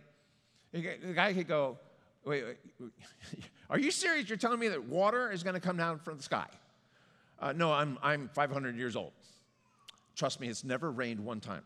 [0.73, 1.79] The guy could go,
[2.25, 2.91] wait, wait,
[3.71, 4.29] are you serious?
[4.29, 6.47] You're telling me that water is going to come down from the sky?
[7.41, 9.13] Uh, no, I'm, I'm 500 years old.
[10.15, 11.63] Trust me, it's never rained one time.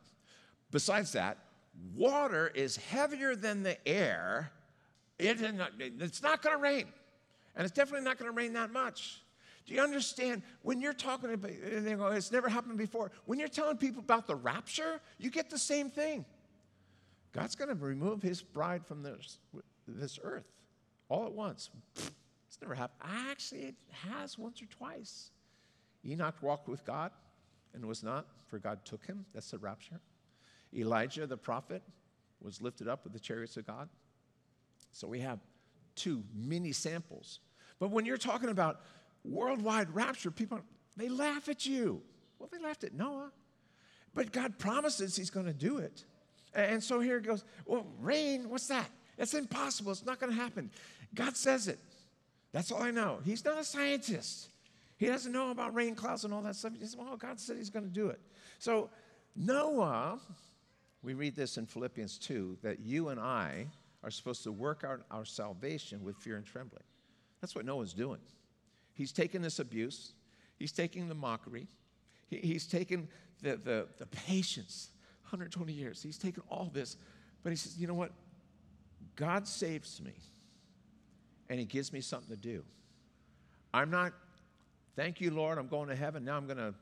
[0.71, 1.39] Besides that,
[1.95, 4.51] water is heavier than the air.
[5.19, 6.87] It, it's not going to rain.
[7.57, 9.23] And it's definitely not going to rain that much.
[9.71, 10.43] Do you understand?
[10.63, 13.13] When you're talking about, they go, it's never happened before.
[13.27, 16.25] When you're telling people about the rapture, you get the same thing.
[17.31, 19.39] God's going to remove his bride from this,
[19.87, 20.51] this earth
[21.09, 21.71] all at once.
[21.95, 23.09] It's never happened.
[23.29, 23.75] Actually, it
[24.09, 25.31] has once or twice.
[26.05, 27.13] Enoch walked with God
[27.73, 29.25] and was not, for God took him.
[29.33, 30.01] That's the rapture.
[30.75, 31.85] Elijah, the prophet,
[32.43, 33.89] was lifted up with the chariots of God.
[34.91, 35.39] So we have
[35.95, 37.39] two mini samples.
[37.79, 38.81] But when you're talking about
[39.25, 40.61] worldwide rapture, people,
[40.97, 42.03] they laugh at you.
[42.39, 43.31] Well, they laughed at Noah.
[44.15, 46.05] But God promises he's going to do it.
[46.55, 48.91] And so here it goes, well, rain, what's that?
[49.19, 49.93] It's impossible.
[49.93, 50.71] It's not going to happen.
[51.15, 51.79] God says it.
[52.53, 53.21] That's all I know.
[53.25, 54.49] He's not a scientist.
[54.97, 56.73] He doesn't know about rain clouds and all that stuff.
[56.73, 58.21] He says, well, God said he's going to do it.
[58.59, 58.91] So
[59.37, 60.19] Noah,
[61.03, 63.67] we read this in Philippians 2, that you and I
[64.03, 66.83] are supposed to work out our salvation with fear and trembling.
[67.41, 68.21] That's what Noah's doing.
[69.01, 70.13] He's taken this abuse,
[70.59, 71.69] he's taking the mockery,
[72.29, 73.09] he, he's taken
[73.41, 74.91] the, the, the patience
[75.23, 76.03] 120 years.
[76.03, 76.99] He's taken all this,
[77.43, 78.13] but he says, you know what?
[79.17, 80.13] God saves me,
[81.49, 82.63] and he gives me something to do.
[83.73, 84.13] I'm not,
[84.97, 86.23] thank you, Lord, I'm going to heaven.
[86.23, 86.75] Now I'm going to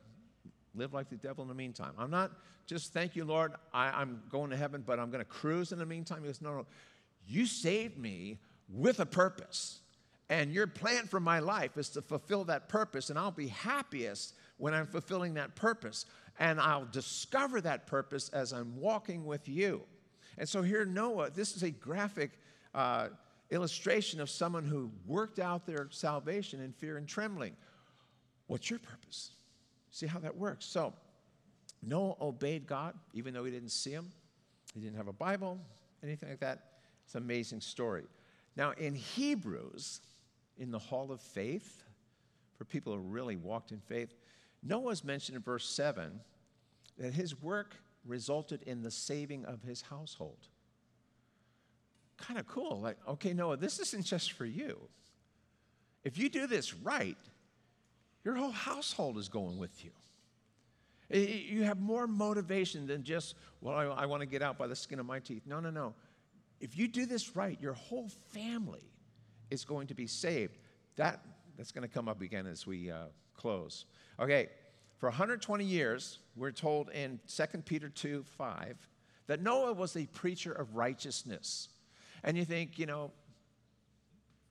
[0.75, 1.93] live like the devil in the meantime.
[1.97, 2.31] I'm not
[2.67, 5.79] just, thank you, Lord, I, am going to heaven, but I'm going to cruise in
[5.79, 6.19] the meantime.
[6.19, 6.65] He goes, no, no.
[7.25, 9.79] You saved me with a purpose.
[10.29, 14.35] And your plan for my life is to fulfill that purpose, and I'll be happiest
[14.57, 16.05] when I'm fulfilling that purpose.
[16.39, 19.81] And I'll discover that purpose as I'm walking with you.
[20.37, 22.31] And so here, Noah, this is a graphic
[22.73, 23.09] uh,
[23.49, 27.57] illustration of someone who worked out their salvation in fear and trembling.
[28.47, 29.31] What's your purpose?
[29.91, 30.65] See how that works.
[30.65, 30.93] So,
[31.81, 34.09] Noah obeyed God, even though he didn't see him.
[34.73, 35.57] He didn't have a Bible,
[36.03, 36.59] anything like that.
[37.05, 38.03] It's an amazing story.
[38.55, 40.01] Now, in Hebrews,
[40.59, 41.83] in the hall of faith,
[42.57, 44.13] for people who really walked in faith,
[44.61, 46.19] Noah's mentioned in verse 7
[46.97, 50.47] that his work resulted in the saving of his household.
[52.17, 52.81] Kind of cool.
[52.81, 54.77] Like, okay, Noah, this isn't just for you.
[56.03, 57.17] If you do this right,
[58.25, 59.91] your whole household is going with you.
[61.17, 64.75] You have more motivation than just, well, I, I want to get out by the
[64.75, 65.43] skin of my teeth.
[65.45, 65.95] No, no, no.
[66.59, 68.91] If you do this right, your whole family
[69.49, 70.57] is going to be saved.
[70.95, 71.23] That,
[71.57, 73.85] that's going to come up again as we uh, close.
[74.19, 74.49] Okay,
[74.97, 78.87] for 120 years, we're told in 2 Peter 2 5
[79.27, 81.69] that Noah was a preacher of righteousness.
[82.23, 83.11] And you think, you know,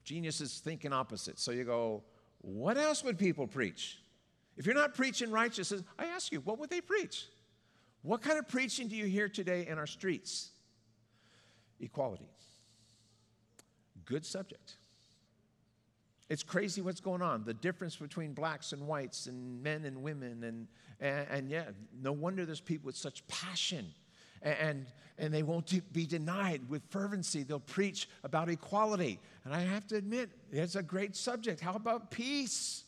[0.03, 1.37] geniuses thinking opposite.
[1.37, 2.03] So you go,
[2.41, 3.99] what else would people preach?
[4.57, 7.27] If you're not preaching righteousness, I ask you, what would they preach?
[8.01, 10.49] What kind of preaching do you hear today in our streets?
[11.79, 12.29] Equality.
[14.05, 14.78] Good subject.
[16.29, 17.43] It's crazy what's going on.
[17.43, 20.43] The difference between blacks and whites and men and women.
[20.43, 20.67] And,
[20.99, 21.65] and, and yeah,
[22.01, 23.87] no wonder there's people with such passion.
[24.41, 24.85] And,
[25.17, 27.43] and they won't be denied with fervency.
[27.43, 29.19] They'll preach about equality.
[29.43, 31.59] And I have to admit, it's a great subject.
[31.59, 32.83] How about peace?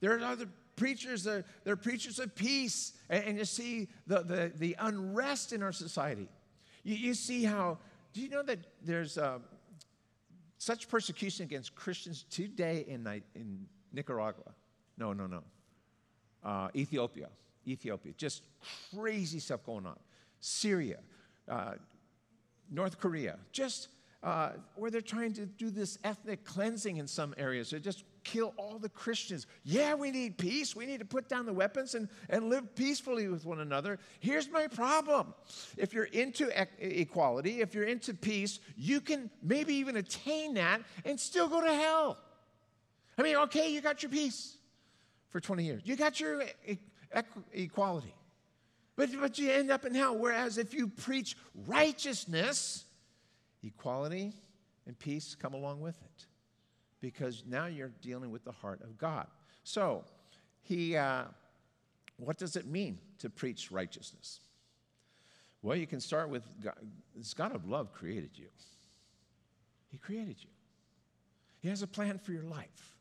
[0.00, 2.92] There are other preachers, they're, they're preachers of peace.
[3.10, 6.28] And, and you see the, the, the, unrest in our society.
[6.84, 7.78] You, you see how,
[8.12, 9.38] do you know that there's uh,
[10.64, 14.54] such persecution against Christians today in, in Nicaragua.
[14.96, 15.42] No, no, no.
[16.42, 17.28] Uh, Ethiopia.
[17.66, 18.12] Ethiopia.
[18.16, 18.42] Just
[18.94, 19.98] crazy stuff going on.
[20.40, 21.00] Syria.
[21.46, 21.74] Uh,
[22.70, 23.38] North Korea.
[23.52, 23.88] Just
[24.22, 27.70] uh, where they're trying to do this ethnic cleansing in some areas.
[27.70, 29.46] They're just kill all the Christians.
[29.62, 30.74] Yeah, we need peace.
[30.74, 33.98] We need to put down the weapons and, and live peacefully with one another.
[34.20, 35.34] Here's my problem
[35.76, 41.18] if you're into equality, if you're into peace, you can maybe even attain that and
[41.20, 42.18] still go to hell.
[43.16, 44.56] I mean, okay, you got your peace
[45.28, 46.42] for 20 years, you got your
[47.52, 48.14] equality.
[48.96, 50.16] But, but you end up in hell.
[50.16, 52.84] Whereas if you preach righteousness,
[53.64, 54.32] equality
[54.86, 56.26] and peace come along with it
[57.04, 59.26] because now you're dealing with the heart of God.
[59.62, 60.04] So,
[60.62, 61.24] he, uh,
[62.16, 64.40] what does it mean to preach righteousness?
[65.60, 66.76] Well, you can start with God,
[67.14, 68.46] this God of love created you.
[69.90, 70.48] He created you.
[71.60, 72.96] He has a plan for your life.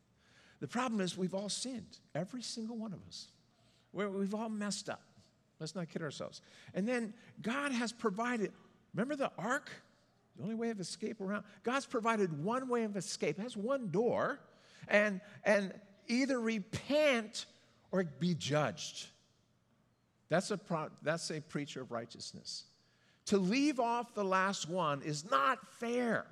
[0.59, 3.29] The problem is we've all sinned, every single one of us.
[3.93, 5.03] we we've all messed up.
[5.61, 6.41] Let's not kid ourselves.
[6.73, 8.51] And then God has provided,
[8.93, 9.71] remember the ark?
[10.38, 11.43] The only way of escape around.
[11.63, 13.39] God's provided one way of escape.
[13.39, 14.39] It has one door.
[14.88, 15.73] And, and
[16.07, 17.45] either repent
[17.91, 19.07] or be judged.
[20.29, 22.63] That's a, pro, that's a preacher of righteousness.
[23.27, 26.25] To leave off the last one is not fair.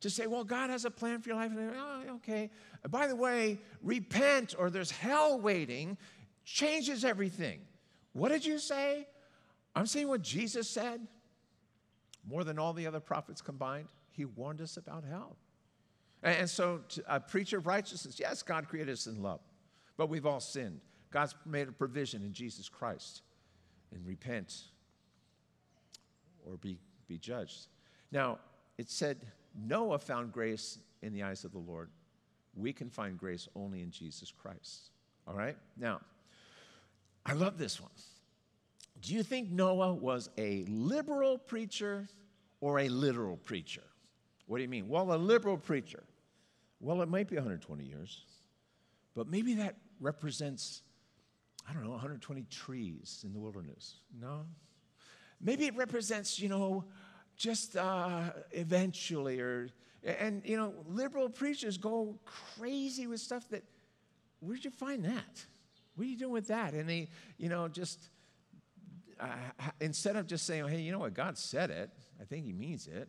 [0.00, 1.52] To say, well, God has a plan for your life.
[1.52, 2.50] and Oh, okay.
[2.88, 5.96] By the way, repent or there's hell waiting
[6.44, 7.60] changes everything.
[8.12, 9.06] What did you say?
[9.74, 11.06] I'm saying what Jesus said.
[12.28, 15.36] More than all the other prophets combined, he warned us about hell.
[16.22, 19.40] And so, a preacher of righteousness, yes, God created us in love,
[19.96, 20.80] but we've all sinned.
[21.10, 23.22] God's made a provision in Jesus Christ
[23.92, 24.54] and repent
[26.46, 27.68] or be, be judged.
[28.12, 28.38] Now,
[28.78, 31.90] it said Noah found grace in the eyes of the Lord.
[32.54, 34.90] We can find grace only in Jesus Christ.
[35.26, 35.56] All right?
[35.76, 36.00] Now,
[37.24, 37.90] I love this one.
[39.00, 42.08] Do you think Noah was a liberal preacher
[42.60, 43.82] or a literal preacher?
[44.46, 44.88] What do you mean?
[44.88, 46.02] Well, a liberal preacher.
[46.80, 48.24] Well, it might be 120 years,
[49.14, 50.82] but maybe that represents,
[51.68, 53.96] I don't know, 120 trees in the wilderness.
[54.18, 54.46] No?
[55.40, 56.84] Maybe it represents, you know,
[57.36, 59.68] just uh, eventually, or,
[60.04, 62.18] and, you know, liberal preachers go
[62.58, 63.62] crazy with stuff that,
[64.40, 65.44] where'd you find that?
[65.94, 66.74] What are you doing with that?
[66.74, 68.08] And they, you know, just
[69.20, 69.26] uh,
[69.80, 71.90] instead of just saying, hey, you know what, God said it,
[72.20, 73.08] I think He means it,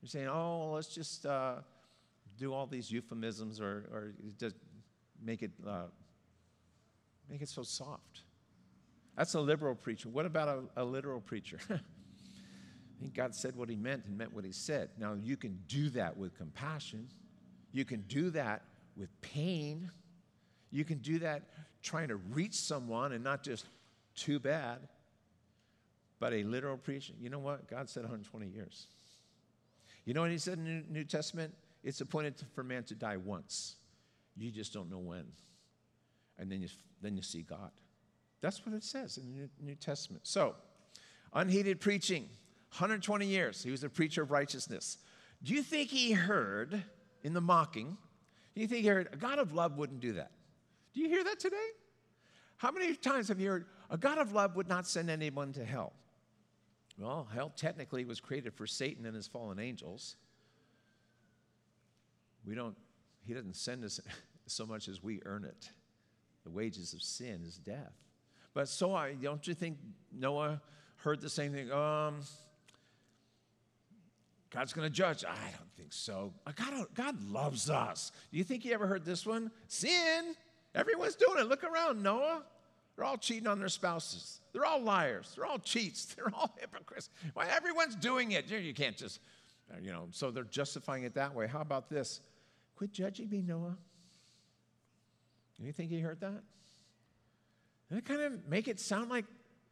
[0.00, 1.56] you're saying, oh, let's just uh,
[2.36, 4.54] do all these euphemisms or, or just
[5.22, 5.84] make it, uh,
[7.28, 8.22] make it so soft.
[9.16, 10.08] That's a liberal preacher.
[10.08, 11.58] What about a, a literal preacher?
[11.70, 14.90] I think God said what He meant and meant what He said.
[14.98, 17.08] Now, you can do that with compassion,
[17.72, 18.62] you can do that
[18.96, 19.90] with pain,
[20.70, 21.42] you can do that
[21.82, 23.66] trying to reach someone and not just
[24.14, 24.78] too bad,
[26.20, 27.16] but a literal preaching.
[27.20, 27.68] You know what?
[27.68, 28.86] God said 120 years.
[30.04, 31.54] You know what he said in the New Testament?
[31.84, 33.76] It's appointed for man to die once.
[34.36, 35.24] You just don't know when.
[36.38, 36.68] And then you,
[37.02, 37.70] then you see God.
[38.40, 40.26] That's what it says in the New Testament.
[40.26, 40.54] So,
[41.32, 42.22] unheeded preaching,
[42.70, 43.62] 120 years.
[43.62, 44.98] He was a preacher of righteousness.
[45.42, 46.82] Do you think he heard
[47.22, 47.96] in the mocking?
[48.54, 50.30] Do you think he heard a God of love wouldn't do that?
[50.94, 51.56] Do you hear that today?
[52.56, 55.64] How many times have you heard a God of love would not send anyone to
[55.64, 55.92] hell?
[56.98, 60.16] Well, hell technically was created for Satan and his fallen angels.
[62.44, 62.76] We don't,
[63.24, 64.00] he doesn't send us
[64.46, 65.70] so much as we earn it.
[66.44, 67.94] The wages of sin is death.
[68.54, 69.78] But so I, don't you think
[70.12, 70.60] Noah
[70.96, 71.70] heard the same thing?
[71.70, 72.22] Um,
[74.50, 75.24] God's going to judge.
[75.24, 76.32] I don't think so.
[76.56, 78.10] God, God loves us.
[78.32, 79.50] Do you think he ever heard this one?
[79.68, 80.34] Sin.
[80.74, 81.48] Everyone's doing it.
[81.48, 82.42] Look around, Noah.
[82.98, 84.40] They're all cheating on their spouses.
[84.52, 85.32] They're all liars.
[85.36, 86.04] They're all cheats.
[86.16, 87.10] They're all hypocrites.
[87.32, 88.50] Why everyone's doing it?
[88.50, 89.20] You can't just,
[89.70, 91.46] uh, you know, so they're justifying it that way.
[91.46, 92.20] How about this?
[92.74, 93.76] Quit judging me, Noah.
[95.62, 96.42] You think he heard that?
[97.92, 99.26] It kind of make it sound like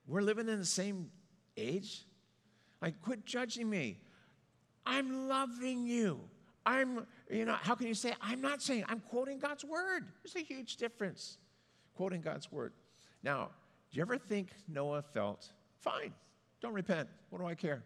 [0.06, 1.10] we're living in the same
[1.56, 2.04] age?
[2.80, 3.98] Like, quit judging me.
[4.86, 6.20] I'm loving you.
[6.64, 10.04] I'm, you know, how can you say, I'm not saying, I'm quoting God's word?
[10.22, 11.38] There's a huge difference.
[11.96, 12.72] Quoting God's word.
[13.22, 13.50] Now,
[13.90, 16.12] do you ever think Noah felt, fine,
[16.60, 17.08] don't repent.
[17.30, 17.82] What do I care?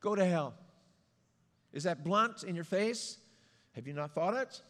[0.00, 0.54] Go to hell.
[1.72, 3.18] Is that blunt in your face?
[3.72, 4.60] Have you not thought it?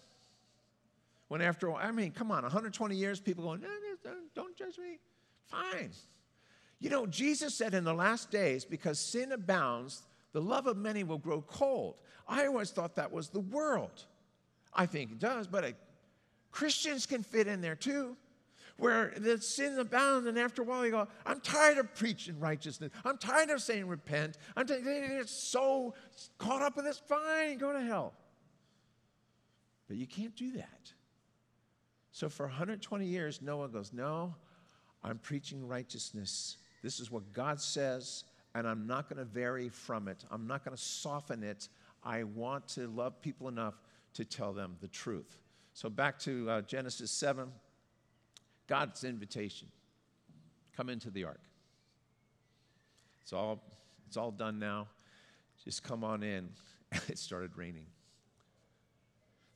[1.28, 3.68] When after all, I mean, come on, 120 years, people going, no,
[4.04, 4.98] no, don't judge me.
[5.46, 5.90] Fine.
[6.80, 10.02] You know, Jesus said in the last days, because sin abounds,
[10.32, 11.96] the love of many will grow cold.
[12.28, 14.04] I always thought that was the world.
[14.72, 15.74] I think it does, but I,
[16.50, 18.16] Christians can fit in there too.
[18.76, 22.90] Where the sin abounds, and after a while you go, I'm tired of preaching righteousness.
[23.04, 24.36] I'm tired of saying repent.
[24.56, 24.82] I'm tired.
[24.82, 25.94] t- it's so
[26.38, 26.98] caught up in this.
[26.98, 28.14] Fine, go to hell.
[29.86, 30.92] But you can't do that.
[32.10, 34.34] So for 120 years, Noah goes, No,
[35.02, 36.56] I'm preaching righteousness.
[36.82, 40.24] This is what God says, and I'm not going to vary from it.
[40.30, 41.68] I'm not going to soften it.
[42.02, 43.74] I want to love people enough
[44.14, 45.38] to tell them the truth.
[45.72, 47.50] So back to uh, Genesis 7,
[48.66, 49.68] God's invitation
[50.76, 51.40] come into the ark.
[53.22, 53.62] It's all,
[54.06, 54.88] it's all done now.
[55.64, 56.48] Just come on in.
[57.08, 57.86] it started raining.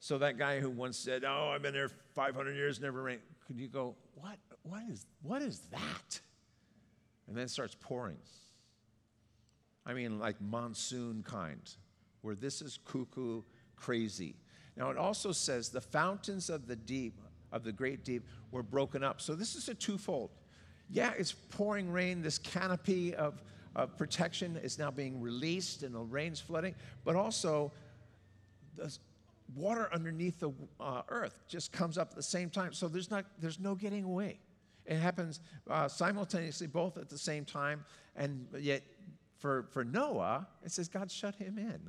[0.01, 3.59] So that guy who once said, "Oh, I've been there 500 years, never rained," could
[3.59, 4.39] you go, "What?
[4.63, 5.07] What is?
[5.23, 6.21] What is that?"
[7.27, 8.17] And then it starts pouring.
[9.85, 11.63] I mean, like monsoon kind,
[12.23, 13.43] where this is cuckoo
[13.77, 14.37] crazy.
[14.77, 17.21] Now it also says the fountains of the deep,
[17.53, 19.21] of the great deep, were broken up.
[19.21, 20.31] So this is a twofold.
[20.91, 22.23] Yeah, it's pouring rain.
[22.23, 23.43] This canopy of
[23.79, 26.75] of protection is now being released and the rain's flooding,
[27.05, 27.71] but also
[28.77, 28.93] the
[29.55, 32.73] water underneath the uh, earth just comes up at the same time.
[32.73, 34.41] So there's, not, there's no getting away.
[34.85, 35.41] It happens
[35.71, 37.85] uh, simultaneously, both at the same time,
[38.17, 38.83] and yet
[39.37, 41.81] for, for Noah, it says God shut him in.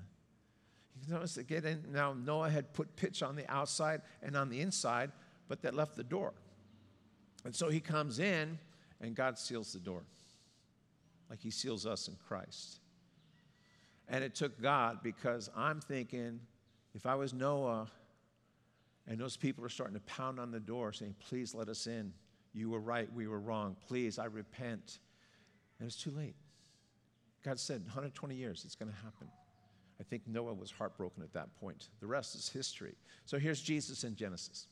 [1.01, 5.11] You notice again, now Noah had put pitch on the outside and on the inside,
[5.49, 6.31] but that left the door.
[7.43, 8.57] And so he comes in,
[9.01, 10.03] and God seals the door
[11.29, 12.79] like he seals us in Christ.
[14.07, 16.39] And it took God because I'm thinking,
[16.95, 17.87] if I was Noah
[19.07, 22.13] and those people are starting to pound on the door saying, please let us in.
[22.53, 23.75] You were right, we were wrong.
[23.87, 24.99] Please, I repent.
[25.79, 26.35] And it's too late.
[27.45, 29.27] God said, 120 years, it's going to happen.
[29.99, 31.89] I think Noah was heartbroken at that point.
[31.99, 32.95] The rest is history.
[33.25, 34.67] So here's Jesus in Genesis.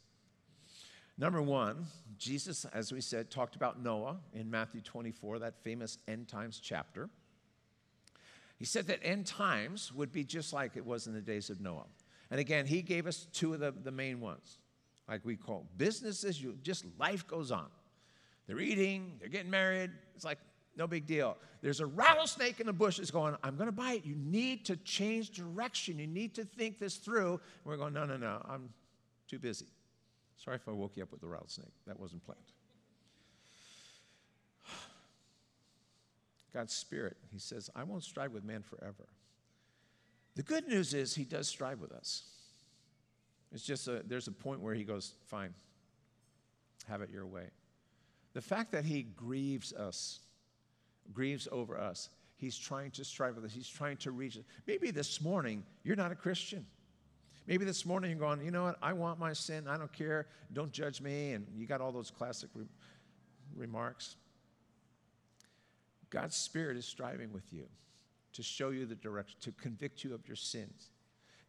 [1.18, 1.88] Number one,
[2.18, 7.10] Jesus, as we said, talked about Noah in Matthew 24, that famous end times chapter.
[8.58, 11.60] He said that end times would be just like it was in the days of
[11.62, 11.86] Noah.
[12.30, 14.58] And again, he gave us two of the, the main ones,
[15.08, 17.68] like we call business as usual, just life goes on.
[18.48, 19.92] They're eating, they're getting married.
[20.16, 20.40] It's like
[20.76, 21.38] no big deal.
[21.62, 24.06] There's a rattlesnake in the bush bushes going, I'm going to bite.
[24.06, 26.00] You need to change direction.
[26.00, 27.32] You need to think this through.
[27.32, 28.70] And we're going, no, no, no, I'm
[29.28, 29.66] too busy.
[30.38, 31.74] Sorry if I woke you up with the rattlesnake.
[31.88, 32.42] That wasn't planned.
[36.54, 39.08] God's Spirit, He says, I won't strive with man forever.
[40.36, 42.24] The good news is He does strive with us.
[43.52, 45.54] It's just a, there's a point where He goes, Fine,
[46.88, 47.50] have it your way.
[48.34, 50.20] The fact that He grieves us,
[51.14, 54.44] grieves over us, He's trying to strive with us, He's trying to reach us.
[54.68, 56.66] Maybe this morning you're not a Christian.
[57.48, 58.78] Maybe this morning you're going, you know what?
[58.82, 59.68] I want my sin.
[59.70, 60.28] I don't care.
[60.52, 61.32] Don't judge me.
[61.32, 62.66] And you got all those classic re-
[63.56, 64.18] remarks.
[66.10, 67.64] God's Spirit is striving with you
[68.34, 70.92] to show you the direction, to convict you of your sins.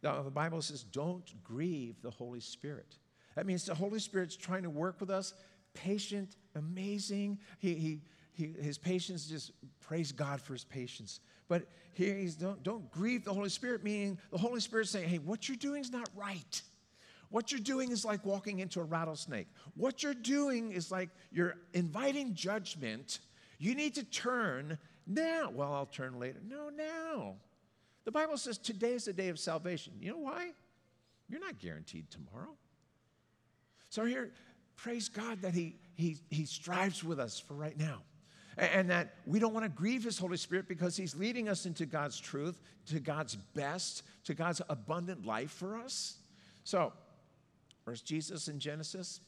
[0.01, 2.97] Now, the Bible says, don't grieve the Holy Spirit.
[3.35, 5.33] That means the Holy Spirit's trying to work with us,
[5.73, 7.39] patient, amazing.
[7.59, 8.01] He, he,
[8.39, 11.19] he, his patience, just praise God for his patience.
[11.49, 15.17] But here he's don't, don't grieve the Holy Spirit, meaning the Holy Spirit saying, hey,
[15.17, 16.61] what you're doing is not right.
[17.31, 19.47] What you're doing is like walking into a rattlesnake.
[19.75, 23.19] What you're doing is like you're inviting judgment.
[23.57, 25.51] You need to turn now.
[25.53, 26.39] Well, I'll turn later.
[26.47, 27.35] No, now.
[28.05, 29.93] The Bible says today is the day of salvation.
[29.99, 30.51] You know why?
[31.27, 32.55] You're not guaranteed tomorrow.
[33.89, 34.31] So here,
[34.77, 38.01] praise God that He, he, he strives with us for right now
[38.59, 41.85] and that we don't want to grieve His Holy Spirit because He's leading us into
[41.85, 46.17] God's truth, to God's best, to God's abundant life for us.
[46.63, 46.93] So,
[47.83, 49.21] where's Jesus in Genesis?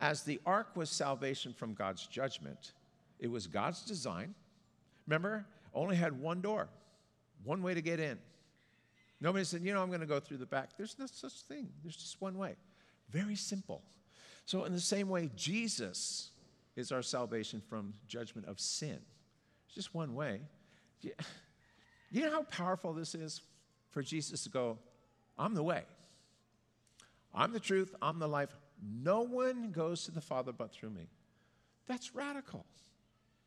[0.00, 2.72] As the ark was salvation from God's judgment,
[3.18, 4.34] it was God's design.
[5.06, 6.68] Remember, only had one door,
[7.44, 8.18] one way to get in.
[9.20, 10.70] Nobody said, you know, I'm going to go through the back.
[10.76, 11.68] There's no such thing.
[11.82, 12.56] There's just one way.
[13.10, 13.82] Very simple.
[14.44, 16.30] So, in the same way, Jesus
[16.76, 18.98] is our salvation from judgment of sin.
[19.66, 20.40] It's just one way.
[22.10, 23.40] You know how powerful this is
[23.90, 24.78] for Jesus to go,
[25.38, 25.82] I'm the way,
[27.34, 28.50] I'm the truth, I'm the life.
[28.82, 31.08] No one goes to the Father but through me.
[31.86, 32.64] That's radical.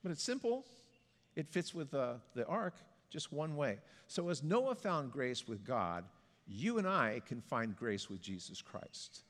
[0.03, 0.65] But it's simple.
[1.35, 2.75] It fits with uh, the ark,
[3.09, 3.79] just one way.
[4.07, 6.05] So, as Noah found grace with God,
[6.47, 9.23] you and I can find grace with Jesus Christ.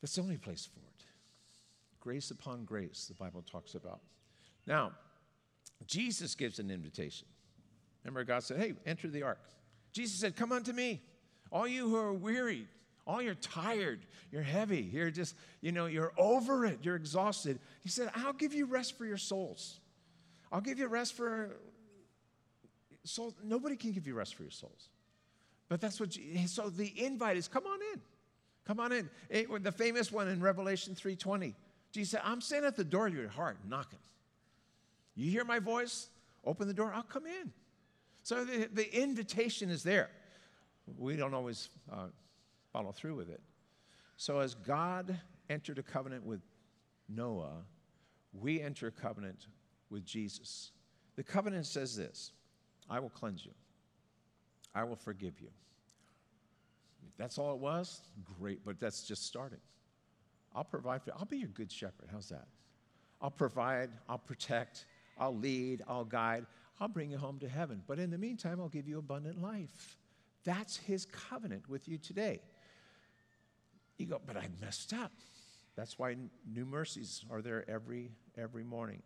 [0.00, 0.95] That's the only place for it
[2.06, 3.98] grace upon grace, the Bible talks about.
[4.64, 4.92] Now,
[5.88, 7.26] Jesus gives an invitation.
[8.04, 9.40] Remember, God said, Hey, enter the ark.
[9.92, 11.02] Jesus said, Come unto me,
[11.50, 12.68] all you who are weary,
[13.08, 17.58] all you're tired, you're heavy, you're just, you know, you're over it, you're exhausted.
[17.82, 19.80] He said, I'll give you rest for your souls.
[20.52, 21.56] I'll give you rest for
[23.02, 23.34] souls.
[23.42, 24.90] Nobody can give you rest for your souls.
[25.68, 28.00] But that's what, so the invite is come on in.
[28.64, 29.10] Come on in.
[29.28, 31.54] It, the famous one in Revelation 3:20.
[31.96, 33.98] Jesus said, I'm standing at the door of your heart knocking.
[35.14, 36.10] You hear my voice?
[36.44, 37.50] Open the door, I'll come in.
[38.22, 40.10] So the, the invitation is there.
[40.98, 42.08] We don't always uh,
[42.70, 43.40] follow through with it.
[44.18, 45.18] So as God
[45.48, 46.42] entered a covenant with
[47.08, 47.62] Noah,
[48.34, 49.46] we enter a covenant
[49.88, 50.72] with Jesus.
[51.16, 52.32] The covenant says this
[52.90, 53.52] I will cleanse you,
[54.74, 55.48] I will forgive you.
[57.08, 58.02] If that's all it was,
[58.38, 59.60] great, but that's just starting.
[60.56, 61.16] I'll provide for you.
[61.18, 62.08] I'll be your good shepherd.
[62.10, 62.48] How's that?
[63.20, 64.86] I'll provide, I'll protect,
[65.18, 66.46] I'll lead, I'll guide,
[66.80, 67.82] I'll bring you home to heaven.
[67.86, 69.98] But in the meantime, I'll give you abundant life.
[70.44, 72.40] That's his covenant with you today.
[73.98, 75.12] You go, but I messed up.
[75.76, 76.16] That's why
[76.50, 79.02] new mercies are there every every morning.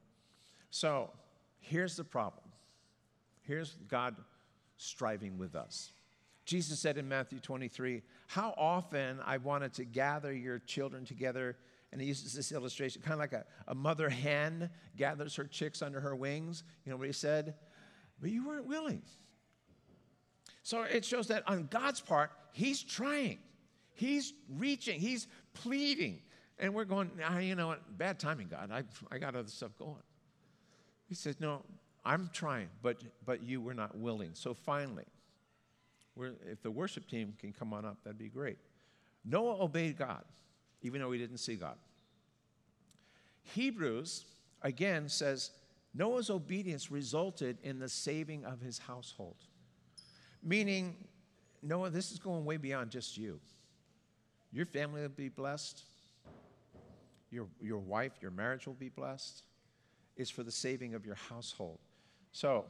[0.71, 1.11] So
[1.59, 2.45] here's the problem.
[3.43, 4.15] Here's God
[4.77, 5.93] striving with us.
[6.45, 11.57] Jesus said in Matthew 23, How often I wanted to gather your children together.
[11.91, 15.83] And he uses this illustration, kind of like a, a mother hen gathers her chicks
[15.83, 16.63] under her wings.
[16.85, 17.55] You know what he said?
[18.21, 19.03] But you weren't willing.
[20.63, 23.41] So it shows that on God's part, he's trying,
[23.95, 26.23] he's reaching, he's pleading.
[26.61, 27.99] And we're going, ah, you know what?
[27.99, 28.71] Bad timing, God.
[28.71, 30.05] I, I got other stuff going.
[31.09, 31.65] He says, No,
[32.05, 34.31] I'm trying, but, but you were not willing.
[34.35, 35.07] So finally,
[36.47, 38.59] if the worship team can come on up, that'd be great.
[39.25, 40.25] Noah obeyed God,
[40.83, 41.77] even though he didn't see God.
[43.43, 44.25] Hebrews,
[44.63, 45.51] again, says
[45.95, 49.37] Noah's obedience resulted in the saving of his household.
[50.43, 50.97] Meaning,
[51.63, 53.41] Noah, this is going way beyond just you.
[54.53, 55.83] Your family will be blessed.
[57.31, 59.43] Your, your wife, your marriage will be blessed.
[60.17, 61.79] It's for the saving of your household.
[62.33, 62.65] So,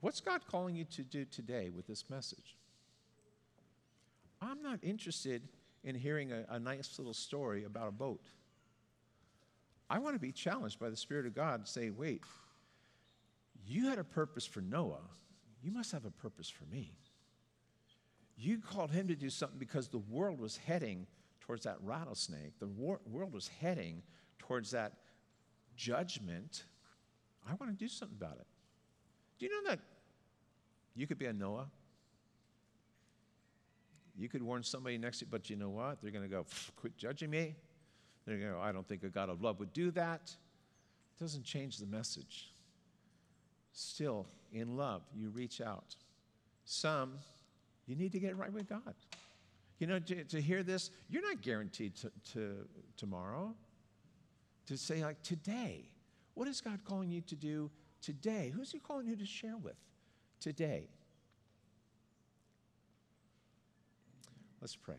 [0.00, 2.56] what's God calling you to do today with this message?
[4.42, 5.42] I'm not interested
[5.84, 8.26] in hearing a, a nice little story about a boat.
[9.88, 12.22] I want to be challenged by the Spirit of God to say, wait,
[13.64, 15.08] you had a purpose for Noah.
[15.62, 16.92] You must have a purpose for me.
[18.36, 21.06] You called him to do something because the world was heading
[21.40, 22.58] towards that rattlesnake.
[22.58, 24.02] The war- world was heading
[24.38, 24.94] towards that
[25.76, 26.64] judgment.
[27.48, 28.46] I want to do something about it.
[29.38, 29.80] Do you know that
[30.96, 31.68] you could be a Noah?
[34.16, 36.02] You could warn somebody next to you, but you know what?
[36.02, 36.44] They're going to go,
[36.76, 37.54] quit judging me.
[38.24, 40.34] They're going to go, I don't think a God of love would do that.
[41.16, 42.52] It doesn't change the message.
[43.72, 45.96] Still, in love, you reach out.
[46.64, 47.14] Some,
[47.86, 48.94] you need to get right with God.
[49.78, 53.54] You know, to, to hear this, you're not guaranteed to, to tomorrow.
[54.66, 55.90] To say, like, today,
[56.34, 58.52] what is God calling you to do today?
[58.54, 59.76] Who's He calling you to share with
[60.38, 60.88] today?
[64.62, 64.94] Let's pray.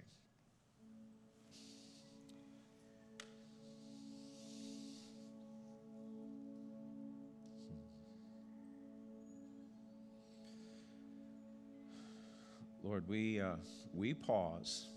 [12.83, 13.55] Lord, we, uh,
[13.93, 14.89] we pause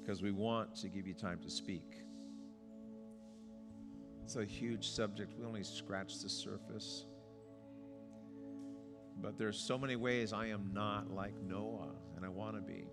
[0.00, 2.04] because we want to give you time to speak.
[4.22, 5.32] It's a huge subject.
[5.36, 7.06] We only scratched the surface.
[9.22, 12.84] But there's so many ways I am not like Noah, and I want to be.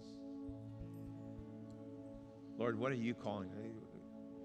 [2.58, 3.50] Lord, what are you calling?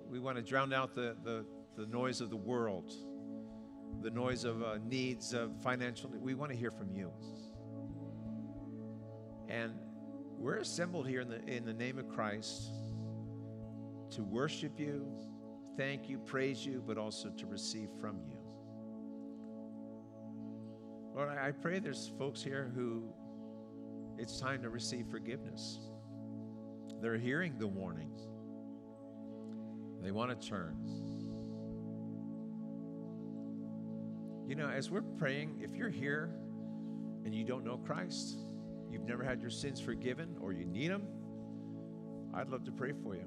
[0.09, 1.45] We want to drown out the, the,
[1.77, 2.93] the noise of the world,
[4.03, 6.11] the noise of uh, needs of financial.
[6.11, 7.13] We want to hear from you.
[9.49, 9.73] And
[10.39, 12.71] we're assembled here in the, in the name of Christ
[14.13, 15.07] to worship you,
[15.77, 18.44] thank you, praise you, but also to receive from you.
[21.15, 23.05] Lord, I pray there's folks here who
[24.19, 25.79] it's time to receive forgiveness.
[27.01, 28.11] They're hearing the warning,
[30.03, 30.77] they want to turn.
[34.49, 36.35] You know, as we're praying, if you're here
[37.25, 38.37] and you don't know Christ,
[38.91, 41.07] you've never had your sins forgiven, or you need them,
[42.35, 43.25] I'd love to pray for you.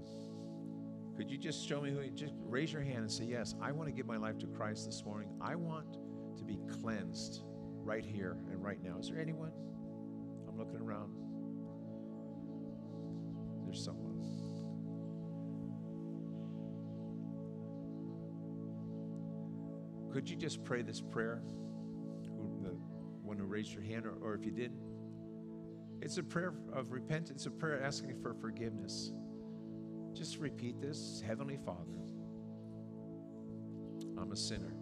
[1.16, 2.06] Could you just show me who?
[2.10, 4.86] Just raise your hand and say, Yes, I want to give my life to Christ
[4.86, 5.30] this morning.
[5.42, 5.98] I want
[6.38, 7.44] to be cleansed
[7.88, 8.98] right here and right now.
[9.00, 9.52] Is there anyone?
[10.48, 11.14] I'm looking around.
[13.64, 14.18] There's someone.
[20.12, 21.42] Could you just pray this prayer?
[22.62, 22.72] The
[23.24, 24.82] one who raised your hand, or, or if you didn't,
[26.02, 29.14] it's a prayer of repentance, a prayer asking for forgiveness.
[30.14, 32.00] Just repeat this Heavenly Father,
[34.20, 34.74] I'm a sinner.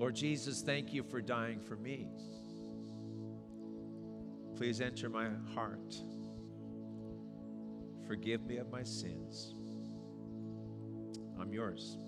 [0.00, 2.08] Lord Jesus, thank you for dying for me.
[4.56, 5.94] Please enter my heart.
[8.06, 9.54] Forgive me of my sins.
[11.38, 11.98] I'm yours.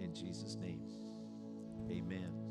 [0.00, 0.84] In Jesus' name,
[1.90, 2.49] amen.